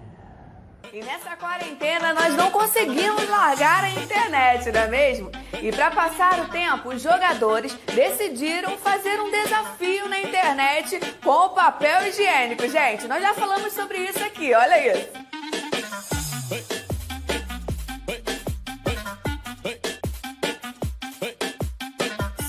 [0.92, 5.30] E nessa quarentena nós não conseguimos largar a internet, não é mesmo?
[5.60, 12.06] E para passar o tempo, os jogadores decidiram fazer um desafio na internet com papel
[12.06, 12.66] higiênico.
[12.68, 15.28] Gente, nós já falamos sobre isso aqui, olha isso.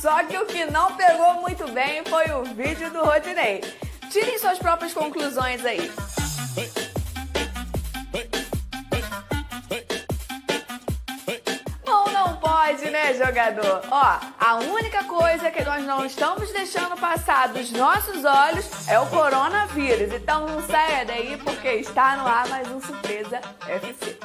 [0.02, 3.62] Só que o que não pegou muito bem foi o vídeo do Rodinei.
[4.10, 5.92] Tirem suas próprias conclusões aí.
[12.78, 13.82] Né, jogador?
[13.90, 19.08] Ó, a única coisa que nós não estamos deixando passar dos nossos olhos é o
[19.08, 20.14] coronavírus.
[20.14, 24.18] Então não saia daí porque está no ar mais um Surpresa FC.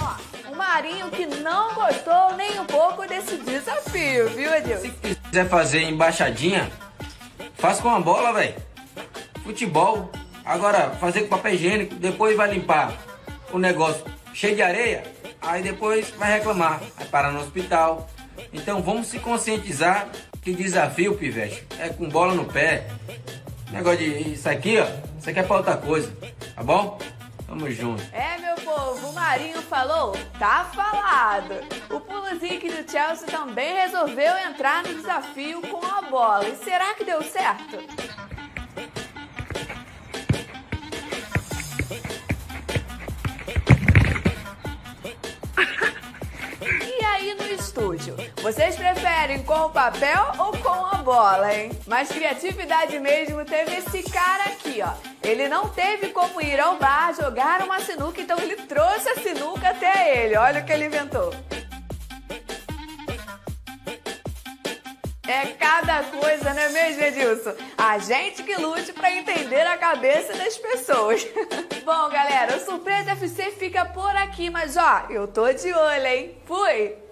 [0.00, 4.82] Ó, o Marinho que não gostou nem um pouco desse desafio, viu, Edilson?
[4.82, 6.70] Se quiser fazer embaixadinha,
[7.58, 8.54] faz com a bola, velho.
[9.44, 10.10] Futebol.
[10.42, 12.94] Agora, fazer com papel higiênico, depois vai limpar
[13.52, 14.02] o negócio
[14.32, 15.02] cheio de areia,
[15.40, 18.08] aí depois vai reclamar, vai parar no hospital.
[18.52, 20.08] Então vamos se conscientizar
[20.42, 22.88] que desafio, Pivete, é com bola no pé.
[23.70, 24.86] Negócio de isso aqui, ó,
[25.18, 26.10] isso aqui é pra outra coisa,
[26.54, 26.98] tá bom?
[27.48, 28.02] Tamo junto.
[28.12, 29.08] É, meu povo.
[29.08, 31.54] O Marinho falou, tá falado.
[31.90, 36.46] O Pulisic do Chelsea também resolveu entrar no desafio com a bola.
[36.46, 37.78] E será que deu certo?
[47.78, 51.70] Estúdio, vocês preferem com o papel ou com a bola, hein?
[51.86, 54.92] Mas criatividade mesmo teve esse cara aqui, ó.
[55.22, 59.68] Ele não teve como ir ao bar jogar uma sinuca, então ele trouxe a sinuca
[59.68, 60.36] até ele.
[60.36, 61.32] Olha o que ele inventou.
[65.26, 67.54] É cada coisa, não é mesmo, Edilson?
[67.76, 71.24] A gente que lute para entender a cabeça das pessoas.
[71.84, 76.38] Bom, galera, o Surpresa FC fica por aqui, mas ó, eu tô de olho, hein?
[76.46, 77.07] Fui!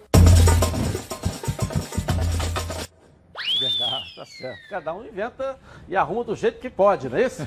[4.16, 4.68] Tá certo.
[4.70, 7.46] Cada um inventa e arruma do jeito que pode, não é isso?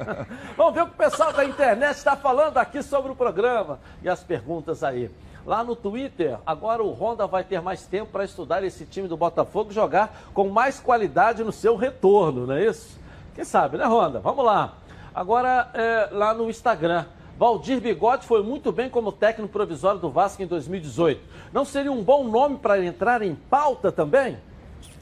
[0.56, 4.08] Vamos ver o que o pessoal da internet está falando aqui sobre o programa e
[4.08, 5.10] as perguntas aí.
[5.46, 9.16] Lá no Twitter, agora o Honda vai ter mais tempo para estudar esse time do
[9.16, 13.00] Botafogo e jogar com mais qualidade no seu retorno, não é isso?
[13.34, 14.20] Quem sabe, né, Honda?
[14.20, 14.74] Vamos lá.
[15.14, 17.06] Agora, é, lá no Instagram.
[17.38, 21.20] Valdir Bigode foi muito bem como técnico provisório do Vasco em 2018.
[21.52, 24.38] Não seria um bom nome para entrar em pauta também?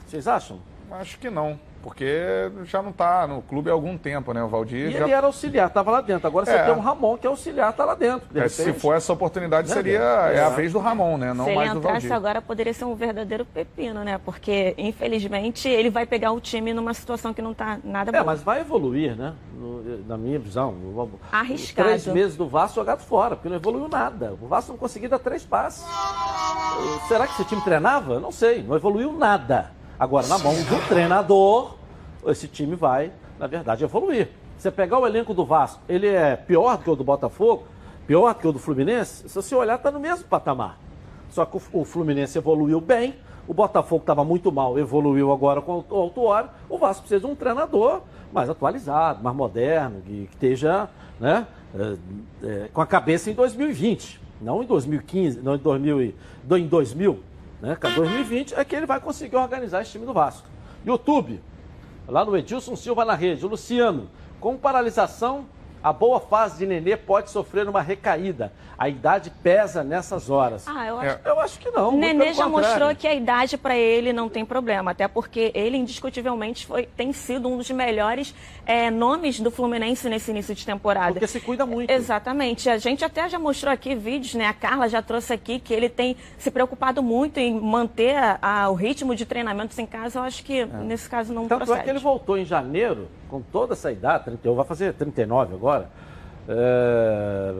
[0.07, 0.70] Vocês acham?
[0.99, 4.43] Acho que não, porque já não está no clube há algum tempo, né?
[4.43, 4.99] O Valdir E já...
[5.05, 6.27] ele era auxiliar, estava lá dentro.
[6.27, 6.63] Agora você É.
[6.65, 8.27] tem o Ramon, que é auxiliar, está lá dentro.
[8.29, 10.49] De É, se for essa oportunidade, Né, seria é a É.
[10.49, 11.33] vez do Ramon, né?
[11.33, 12.13] Não Se ele mais do entrasse Valdir.
[12.13, 14.19] agora, poderia ser um verdadeiro pepino, né?
[14.23, 18.23] Porque, infelizmente, ele vai pegar o time numa situação que não tá nada É, boa.
[18.25, 19.33] mas vai evoluir, né?
[19.53, 20.75] No- na minha visão.
[21.31, 21.87] Arriscado.
[21.87, 24.33] Três meses do Vasco jogado fora, porque não evoluiu nada.
[24.41, 25.85] O Vasco não conseguiu dar três passes.
[27.07, 28.19] Será que esse time treinava?
[28.19, 29.71] Não sei, não evoluiu nada.
[30.01, 31.75] Agora, na mão do treinador,
[32.25, 34.29] esse time vai, na verdade, evoluir.
[34.57, 37.65] Você pegar o elenco do Vasco, ele é pior do que o do Botafogo,
[38.07, 40.79] pior do que o do Fluminense, se você olhar, está no mesmo patamar.
[41.29, 43.13] Só que o- Fluminense evoluiu bem,
[43.47, 46.49] o Botafogo estava muito mal, evoluiu agora com o Autuário.
[46.67, 48.01] O Vasco precisa de um treinador
[48.33, 50.89] mais atualizado, mais moderno, que, que esteja
[51.19, 51.45] né,
[51.77, 51.97] é,
[52.43, 56.65] é, com a cabeça em 2020, não em 2015, não em 2000, e- do- em
[56.65, 57.19] 2000.
[57.61, 60.47] Né, que 2020 é que ele vai conseguir organizar esse time do Vasco.
[60.83, 61.39] YouTube,
[62.07, 63.45] lá no Edilson Silva na rede.
[63.45, 64.09] O Luciano,
[64.39, 65.45] com paralisação,
[65.83, 68.51] a boa fase de Nenê pode sofrer uma recaída.
[68.77, 70.65] A idade pesa nessas horas.
[70.67, 71.09] Ah, eu É.
[71.09, 71.91] acho Eu acho que não.
[71.91, 72.51] Nenê já contrário.
[72.51, 77.13] mostrou que a idade para ele não tem problema, até porque ele indiscutivelmente foi, tem
[77.13, 78.33] sido um dos melhores
[78.65, 81.11] é, nomes do Fluminense nesse início de temporada.
[81.13, 81.91] Porque se cuida muito.
[81.91, 82.69] Exatamente.
[82.69, 84.47] A gente até já mostrou aqui vídeos, né?
[84.47, 88.69] A Carla já trouxe aqui que ele tem se preocupado muito em manter a- a-
[88.69, 90.19] o ritmo de treinamentos em casa.
[90.19, 91.79] Eu acho que nesse caso não Tanto procede.
[91.79, 95.87] é que ele voltou em janeiro, com toda essa idade, 31, vai fazer 39 agora.
[96.47, 97.53] É,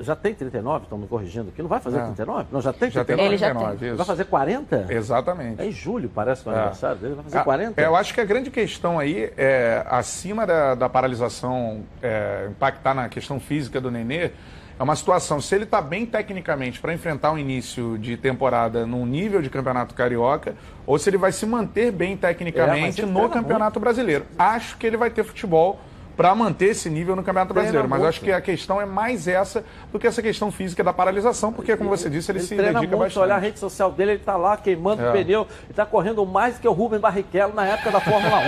[0.00, 1.60] Já tem 39, estão me corrigindo aqui.
[1.60, 2.06] Não vai fazer Não.
[2.06, 2.46] 39?
[2.50, 3.28] Não, já tem Já tem 39?
[3.28, 3.88] Ele já 99, tem.
[3.88, 3.96] isso.
[3.98, 4.86] Vai fazer 40?
[4.88, 5.60] Exatamente.
[5.60, 6.58] É em julho, parece, que é o É.
[6.58, 7.14] aniversário dele.
[7.14, 7.80] Vai fazer Ah, 40?
[7.80, 12.94] é, eu acho que a grande questão aí é, acima da, da paralisação é, impactar
[12.94, 14.30] na questão física do Nenê,
[14.78, 19.06] é uma situação, se ele está bem tecnicamente para enfrentar um início de temporada num
[19.06, 20.54] nível de campeonato carioca,
[20.86, 24.26] ou se ele vai se manter bem É, tecnicamente ele no campeonato brasileiro.
[24.38, 25.80] Acho que ele vai ter futebol
[26.16, 28.08] para manter esse nível no Campeonato Treina Brasileiro, mas muito.
[28.08, 29.62] acho que a questão é mais essa
[29.92, 32.96] do que essa questão física da paralisação, porque, como você disse, ele, se treina dedica
[32.96, 33.22] muito, bastante.
[33.22, 35.10] olhar a rede social dele, ele tá lá queimando É.
[35.10, 38.42] o pneu, ele tá correndo mais que o Rubem Barrichello na época da Fórmula 1.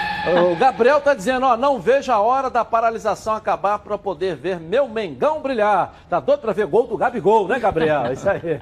[0.26, 4.58] o Gabriel tá dizendo, ó, não vejo a hora da paralisação acabar para poder ver
[4.58, 5.94] meu Mengão brilhar.
[6.08, 8.12] Tá doido para ver gol do Gabigol, né, Gabriel?
[8.12, 8.60] Isso aí.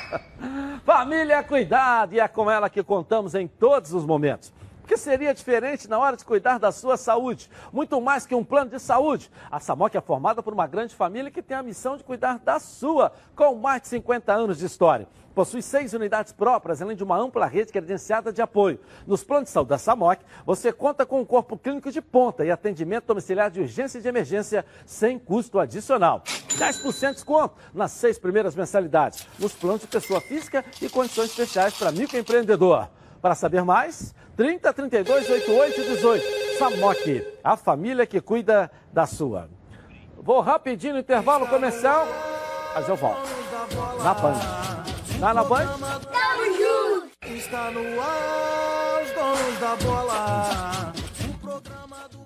[0.84, 4.52] Família, cuidado, e é com ela que contamos em todos os momentos.
[4.84, 7.50] O que seria diferente na hora de cuidar da sua saúde?
[7.72, 9.30] Muito mais que um plano de saúde.
[9.50, 12.58] A Samok é formada por uma grande família que tem a missão de cuidar da
[12.58, 15.08] sua, com mais de 50 anos de história.
[15.34, 18.78] Possui seis unidades próprias, além de uma ampla rede credenciada de apoio.
[19.06, 22.50] Nos planos de saúde da Samok, você conta com um corpo clínico de ponta e
[22.50, 26.22] atendimento domiciliar de urgência e de emergência sem custo adicional.
[26.58, 31.72] 10% de desconto nas seis primeiras mensalidades, nos planos de pessoa física e condições especiais
[31.72, 32.86] para microempreendedor.
[33.24, 36.24] Para saber mais, 30 32 88 18.
[36.58, 39.48] Samok, a família que cuida da sua.
[40.16, 42.06] Vou rapidinho no intervalo comercial,
[42.74, 43.28] mas eu volto.
[44.02, 44.40] Na Band.
[45.20, 45.68] Tá na Band?
[47.26, 50.92] Está no ar, os donos da bola.
[51.28, 52.24] O programa do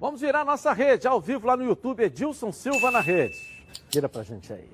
[0.00, 3.64] Vamos virar nossa rede, ao vivo lá no YouTube, Edilson Silva na rede.
[3.88, 4.68] Tira pra gente aí.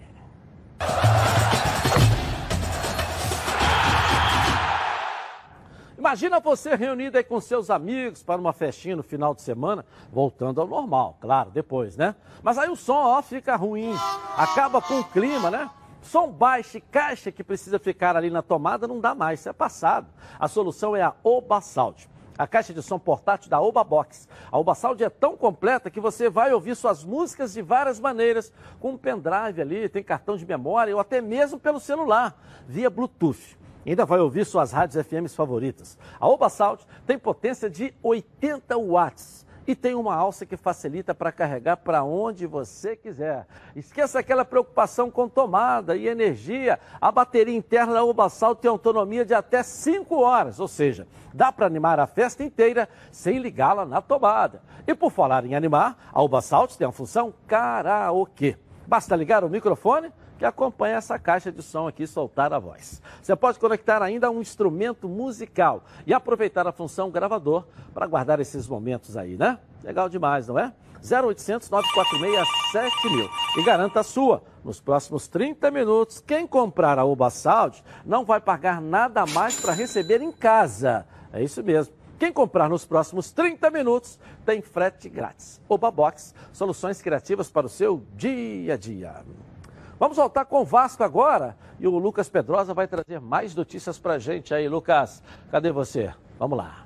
[6.03, 10.61] Imagina você reunido aí com seus amigos para uma festinha no final de semana, voltando
[10.61, 12.17] ao normal, claro, depois, né?
[12.43, 13.95] Mas aí o som, ó, fica ruim,
[14.37, 15.71] acaba com o clima, né?
[16.03, 19.53] Som baixo e caixa que precisa ficar ali na tomada não dá mais, isso é
[19.53, 20.09] passado.
[20.41, 24.27] A solução é a Oba Sound a caixa de som portátil da Oba Box.
[24.51, 28.53] A Oba Sound é tão completa que você vai ouvir suas músicas de várias maneiras,
[28.81, 32.35] com um pendrive ali, tem cartão de memória ou até mesmo pelo celular,
[32.67, 33.62] via Bluetooth.
[33.85, 35.99] Ainda vai ouvir suas rádios FM favoritas.
[36.21, 41.33] A Oba Sound tem potência de 80 watts e tem uma alça que facilita para
[41.33, 43.47] carregar para onde você quiser.
[43.75, 46.79] Esqueça aquela preocupação com tomada e energia.
[47.01, 51.67] A bateria interna da Ubasal tem autonomia de até 5 horas, ou seja, dá para
[51.67, 54.63] animar a festa inteira sem ligá-la na tomada.
[54.87, 58.57] E por falar em animar, a Ubasalt tem a função karaokê.
[58.87, 60.13] Basta ligar o microfone
[60.43, 63.01] que acompanha essa caixa de som aqui soltar a voz.
[63.23, 67.65] Você pode conectar ainda um instrumento musical e aproveitar a função gravador
[67.95, 69.61] para guardar esses momentos aí, né?
[69.85, 70.73] Legal demais, não é?
[71.01, 74.43] 0800 946 7000 e garanta a sua.
[74.65, 79.73] Nos próximos 30 minutos, quem comprar a Uba Sound não vai pagar nada mais para
[79.73, 81.07] receber em casa.
[81.33, 81.95] É isso mesmo.
[82.19, 85.61] Quem comprar nos próximos 30 minutos tem frete grátis.
[85.69, 89.23] Oba Box, soluções criativas para o seu dia a dia.
[90.03, 94.19] Vamos voltar com o Vasco agora e o Lucas Pedrosa vai trazer mais notícias para
[94.19, 94.69] gente aí.
[94.69, 96.13] Lucas, cadê você?
[96.41, 96.85] Vamos lá.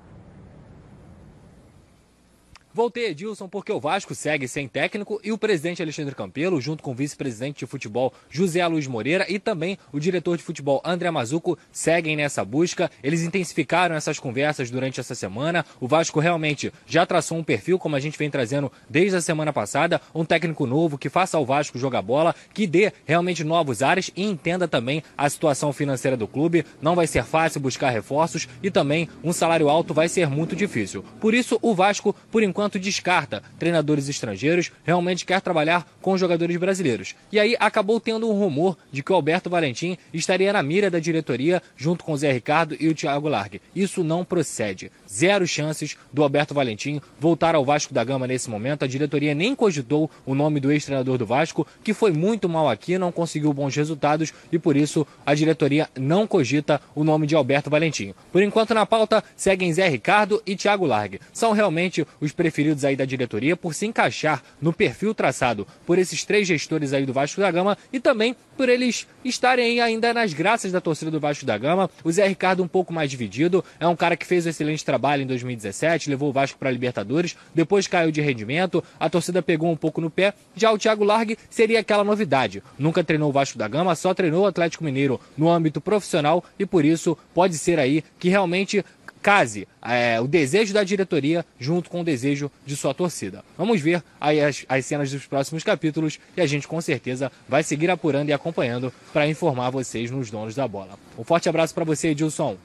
[2.76, 6.90] Voltei, Edilson, porque o Vasco segue sem técnico e o presidente Alexandre Campelo, junto com
[6.90, 11.58] o vice-presidente de futebol José Luiz Moreira e também o diretor de futebol André Mazuco,
[11.72, 12.90] seguem nessa busca.
[13.02, 15.64] Eles intensificaram essas conversas durante essa semana.
[15.80, 19.54] O Vasco realmente já traçou um perfil, como a gente vem trazendo desde a semana
[19.54, 24.10] passada, um técnico novo que faça o Vasco jogar bola, que dê realmente novos ares
[24.14, 26.66] e entenda também a situação financeira do clube.
[26.82, 31.02] Não vai ser fácil buscar reforços e também um salário alto vai ser muito difícil.
[31.18, 37.14] Por isso, o Vasco, por enquanto, descarta treinadores estrangeiros, realmente quer trabalhar com jogadores brasileiros.
[37.30, 40.98] E aí acabou tendo um rumor de que o Alberto Valentim estaria na mira da
[40.98, 43.60] diretoria junto com o Zé Ricardo e o Thiago Largue.
[43.74, 44.90] Isso não procede.
[45.08, 48.84] Zero chances do Alberto Valentim voltar ao Vasco da Gama nesse momento.
[48.84, 52.98] A diretoria nem cogitou o nome do ex-treinador do Vasco, que foi muito mal aqui,
[52.98, 57.70] não conseguiu bons resultados e por isso a diretoria não cogita o nome de Alberto
[57.70, 58.14] Valentim.
[58.32, 61.20] Por enquanto na pauta seguem Zé Ricardo e Thiago Largue.
[61.32, 65.98] São realmente os preferidos preferidos aí da diretoria por se encaixar no perfil traçado por
[65.98, 70.32] esses três gestores aí do Vasco da Gama e também por eles estarem ainda nas
[70.32, 71.90] graças da torcida do Vasco da Gama.
[72.02, 75.22] O Zé Ricardo um pouco mais dividido, é um cara que fez um excelente trabalho
[75.22, 79.70] em 2017, levou o Vasco para a Libertadores, depois caiu de rendimento, a torcida pegou
[79.70, 80.32] um pouco no pé.
[80.54, 82.62] Já o Thiago Largue seria aquela novidade.
[82.78, 86.64] Nunca treinou o Vasco da Gama, só treinou o Atlético Mineiro no âmbito profissional e
[86.64, 88.82] por isso pode ser aí que realmente
[89.26, 93.42] case é, o desejo da diretoria junto com o desejo de sua torcida.
[93.58, 97.64] Vamos ver aí as, as cenas dos próximos capítulos e a gente com certeza vai
[97.64, 100.90] seguir apurando e acompanhando para informar vocês nos donos da bola.
[101.18, 102.56] Um forte abraço para você, Edilson.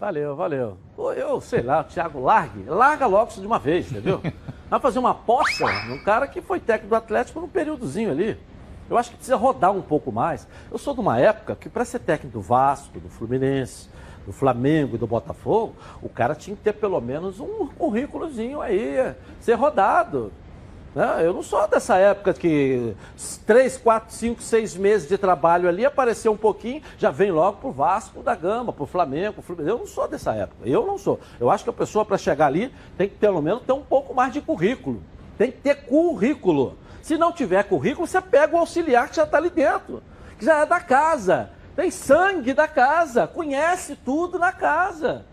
[0.00, 0.78] Valeu, valeu.
[1.16, 4.20] Eu sei lá, o Thiago largue, larga logo isso de uma vez, entendeu?
[4.68, 8.36] Vai fazer uma aposta num cara que foi técnico do Atlético num períodozinho ali.
[8.92, 10.46] Eu acho que precisa rodar um pouco mais.
[10.70, 13.88] Eu sou de uma época que para ser técnico do Vasco, do Fluminense,
[14.26, 19.14] do Flamengo e do Botafogo, o cara tinha que ter pelo menos um currículozinho aí,
[19.40, 20.30] ser rodado.
[20.94, 21.20] Né?
[21.22, 22.94] Eu não sou dessa época que
[23.46, 27.72] três, quatro, cinco, seis meses de trabalho ali, apareceu um pouquinho, já vem logo pro
[27.72, 29.70] Vasco da Gama, pro Flamengo, pro Fluminense.
[29.70, 31.18] Eu não sou dessa época, eu não sou.
[31.40, 34.12] Eu acho que a pessoa para chegar ali tem que pelo menos ter um pouco
[34.12, 35.02] mais de currículo.
[35.38, 36.76] Tem que ter currículo.
[37.02, 40.02] Se não tiver currículo, você pega o auxiliar que já está ali dentro,
[40.38, 45.24] que já é da casa tem sangue da casa, conhece tudo na casa.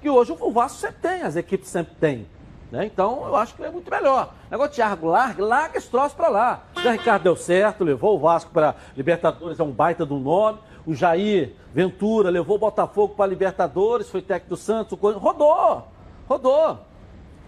[0.00, 2.26] Que hoje o Vasco sempre tem, as equipes sempre têm.
[2.70, 2.84] Né?
[2.86, 4.34] Então eu acho que é muito melhor.
[4.50, 6.64] Negócio de Thiago larga, larga esse troço para lá.
[6.76, 10.58] O Zé Ricardo deu certo, levou o Vasco para Libertadores, é um baita do nome.
[10.84, 15.88] O Jair Ventura levou o Botafogo para Libertadores, foi técnico do Santos, rodou,
[16.28, 16.85] rodou.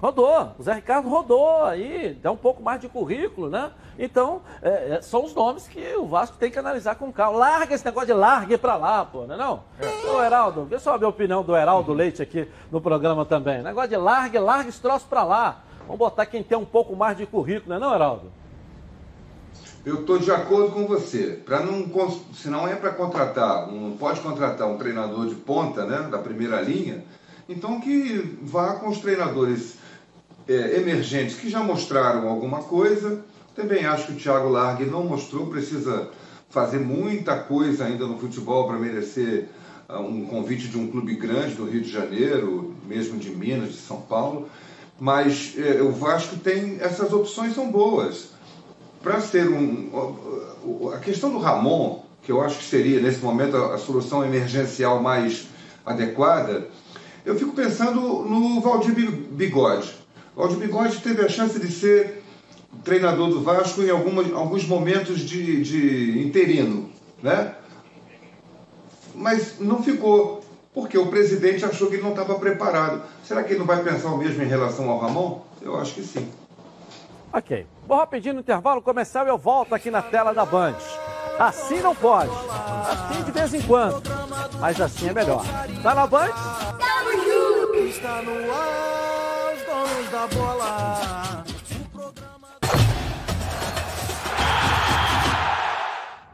[0.00, 3.72] Rodou, o Zé Ricardo rodou aí, dá um pouco mais de currículo, né?
[3.98, 7.38] Então, é, é, são os nomes que o Vasco tem que analisar com calma.
[7.38, 9.64] Larga esse negócio de largue para lá, pô, não é não?
[9.80, 10.08] É.
[10.08, 13.60] Ô, Heraldo, vê só a opinião do Heraldo Leite aqui no programa também.
[13.60, 15.64] Negócio de largue, largue esse troço para lá.
[15.80, 18.30] Vamos botar quem tem um pouco mais de currículo, não é não, Heraldo?
[19.84, 21.40] Eu estou de acordo com você.
[21.44, 26.08] Para não, se não é para contratar, não pode contratar um treinador de ponta, né,
[26.08, 27.04] da primeira linha,
[27.48, 29.77] então que vá com os treinadores
[30.48, 33.22] é, emergentes que já mostraram alguma coisa.
[33.54, 36.08] Também acho que o Thiago Largue não mostrou, precisa
[36.48, 39.48] fazer muita coisa ainda no futebol para merecer
[39.88, 43.76] uh, um convite de um clube grande do Rio de Janeiro, mesmo de Minas, de
[43.76, 44.48] São Paulo.
[45.00, 48.30] Mas eh, o Vasco tem essas opções são boas.
[49.00, 50.90] Para ser um.
[50.92, 55.00] A questão do Ramon, que eu acho que seria nesse momento a, a solução emergencial
[55.00, 55.46] mais
[55.86, 56.66] adequada,
[57.24, 58.92] eu fico pensando no Valdir
[59.30, 59.94] Bigode.
[60.38, 62.22] O Valdir Bigode teve a chance de ser
[62.84, 66.88] treinador do Vasco em alguma, alguns momentos de, de interino,
[67.20, 67.56] né?
[69.16, 70.40] Mas não ficou,
[70.72, 73.02] porque o presidente achou que ele não estava preparado.
[73.24, 75.40] Será que ele não vai pensar o mesmo em relação ao Ramon?
[75.60, 76.30] Eu acho que sim.
[77.32, 77.66] Ok.
[77.88, 80.76] Vou rapidinho no intervalo começar e eu volto aqui na tela da Band.
[81.36, 82.30] Assim não pode.
[82.88, 84.04] Assim de vez em quando.
[84.60, 85.44] Mas assim é melhor.
[85.82, 86.30] Tá na Band?
[87.88, 88.97] Está no ar,
[90.08, 91.44] donos da bola.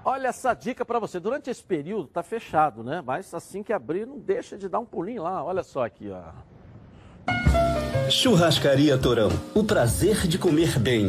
[0.05, 1.19] Olha essa dica para você.
[1.19, 3.03] Durante esse período tá fechado, né?
[3.05, 5.43] Mas assim que abrir, não deixa de dar um pulinho lá.
[5.43, 6.23] Olha só aqui, ó.
[8.11, 9.31] Churrascaria Torão.
[9.55, 11.09] O prazer de comer bem.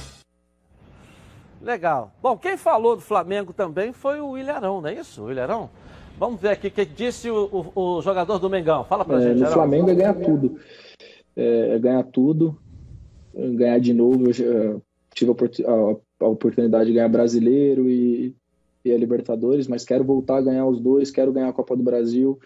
[1.61, 2.11] Legal.
[2.21, 5.29] Bom, quem falou do Flamengo também foi o Ilharão, não é isso?
[5.29, 5.69] Ilharão?
[6.17, 8.83] Vamos ver aqui o que disse o, o, o, jogador do Mengão.
[8.83, 9.43] Fala pra é, gente.
[9.43, 10.59] O Flamengo é ganhar tudo.
[11.35, 12.57] É, é ganhar tudo,
[13.33, 14.29] ganhar de novo.
[14.29, 14.81] Eu
[15.13, 18.35] tive a, oportunidade de ganhar brasileiro e,
[18.83, 21.83] e a Libertadores, mas quero voltar a ganhar os dois, quero ganhar a Copa do
[21.83, 22.39] Brasil.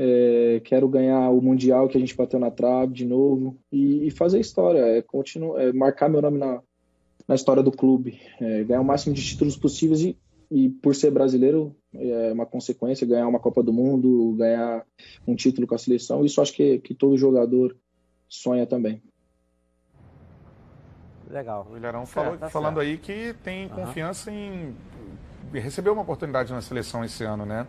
[0.00, 4.10] É, quero ganhar o Mundial que a gente bateu na trave de novo e, e
[4.12, 6.62] fazer história, é, é, marcar meu nome na,
[7.28, 8.18] na história do clube.
[8.40, 10.18] É, ganhar o máximo de títulos possíveis e,
[10.50, 14.84] e, por ser brasileiro, é uma consequência, ganhar uma Copa do Mundo, ganhar
[15.26, 16.24] um título com a seleção.
[16.24, 17.76] Isso acho que, que todo jogador
[18.26, 19.02] sonha também.
[21.30, 21.68] Legal.
[21.70, 23.74] O Ilharão falou, tá falando aí que tem uhum.
[23.74, 24.74] confiança em
[25.52, 27.66] receber uma oportunidade na seleção esse ano, né?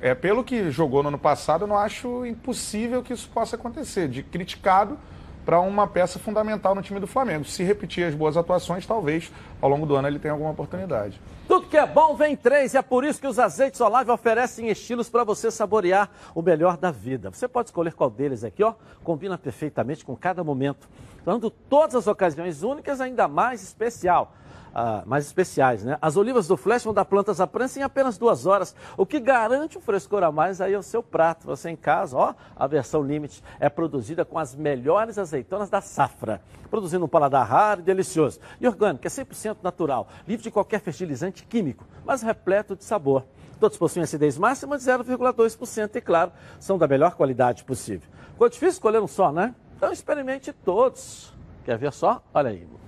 [0.00, 4.08] É, pelo que jogou no ano passado, eu não acho impossível que isso possa acontecer.
[4.08, 4.98] De criticado,
[5.46, 7.44] para uma peça fundamental no time do Flamengo.
[7.44, 9.30] Se repetir as boas atuações, talvez
[9.62, 11.20] ao longo do ano ele tenha alguma oportunidade.
[11.46, 14.68] Tudo que é bom vem três e é por isso que os azeites Olive oferecem
[14.68, 17.30] estilos para você saborear o melhor da vida.
[17.30, 18.74] Você pode escolher qual deles aqui, ó,
[19.04, 20.88] combina perfeitamente com cada momento,
[21.24, 24.34] dando todas as ocasiões únicas ainda mais especial
[24.76, 25.96] uh, mais especiais, né?
[26.02, 29.18] As olivas do Flash vão dar plantas à prensa em apenas duas horas, o que
[29.18, 31.46] garante um frescor a mais aí ao seu prato.
[31.46, 36.42] Você em casa, ó, a versão Limite é produzida com as melhores azeitonas da safra,
[36.70, 38.38] produzindo um paladar raro e delicioso.
[38.60, 43.24] E orgânico, é 100% natural, livre de qualquer fertilizante químico, mas repleto de sabor.
[43.58, 48.06] Todos possuem acidez máxima de 0,2% e, claro, são da melhor qualidade possível.
[48.32, 49.54] Ficou difícil escolher um só, né?
[49.76, 51.32] Então experimente todos.
[51.64, 52.22] Quer ver só?
[52.34, 52.85] Olha aí.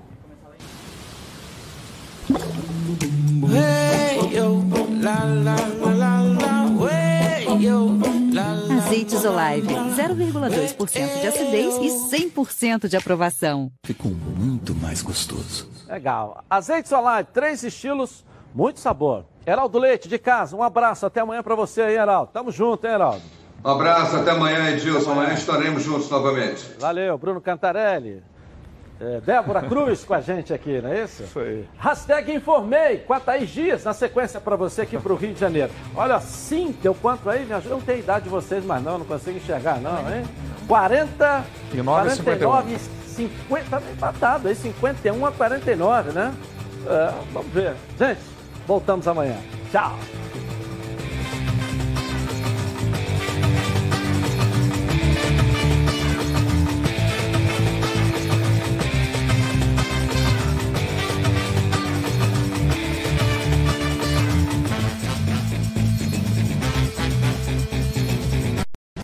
[8.88, 13.70] Azeites Olive, 0,2% de acidez e 100% de aprovação.
[13.84, 15.68] Ficou muito mais gostoso.
[15.88, 16.44] Legal.
[16.48, 19.24] Azeites Olive, três estilos, muito sabor.
[19.46, 21.04] Heraldo Leite, de casa, um abraço.
[21.06, 22.30] Até amanhã para você aí, Heraldo.
[22.32, 23.22] Tamo junto, hein, Heraldo?
[23.64, 25.12] Um abraço, até amanhã, Edilson.
[25.12, 26.64] Amanhã estaremos juntos novamente.
[26.78, 28.22] Valeu, Bruno Cantarelli.
[29.01, 31.22] É, Débora Cruz com a gente aqui, não é isso?
[31.22, 31.64] Isso aí.
[31.78, 35.40] Hashtag informei com a Thaís Dias, na sequência para você aqui para o Rio de
[35.40, 35.70] Janeiro.
[35.94, 37.46] Olha, sim, deu quanto aí?
[37.49, 40.24] Eu não tenho idade de vocês, mas não, não consigo enxergar, não, hein?
[40.66, 46.34] 40, e 9 49, 50, tá empatado aí, 51 a 49, né?
[46.86, 47.74] É, vamos ver.
[47.99, 48.20] Gente,
[48.66, 49.36] voltamos amanhã.
[49.70, 49.96] Tchau.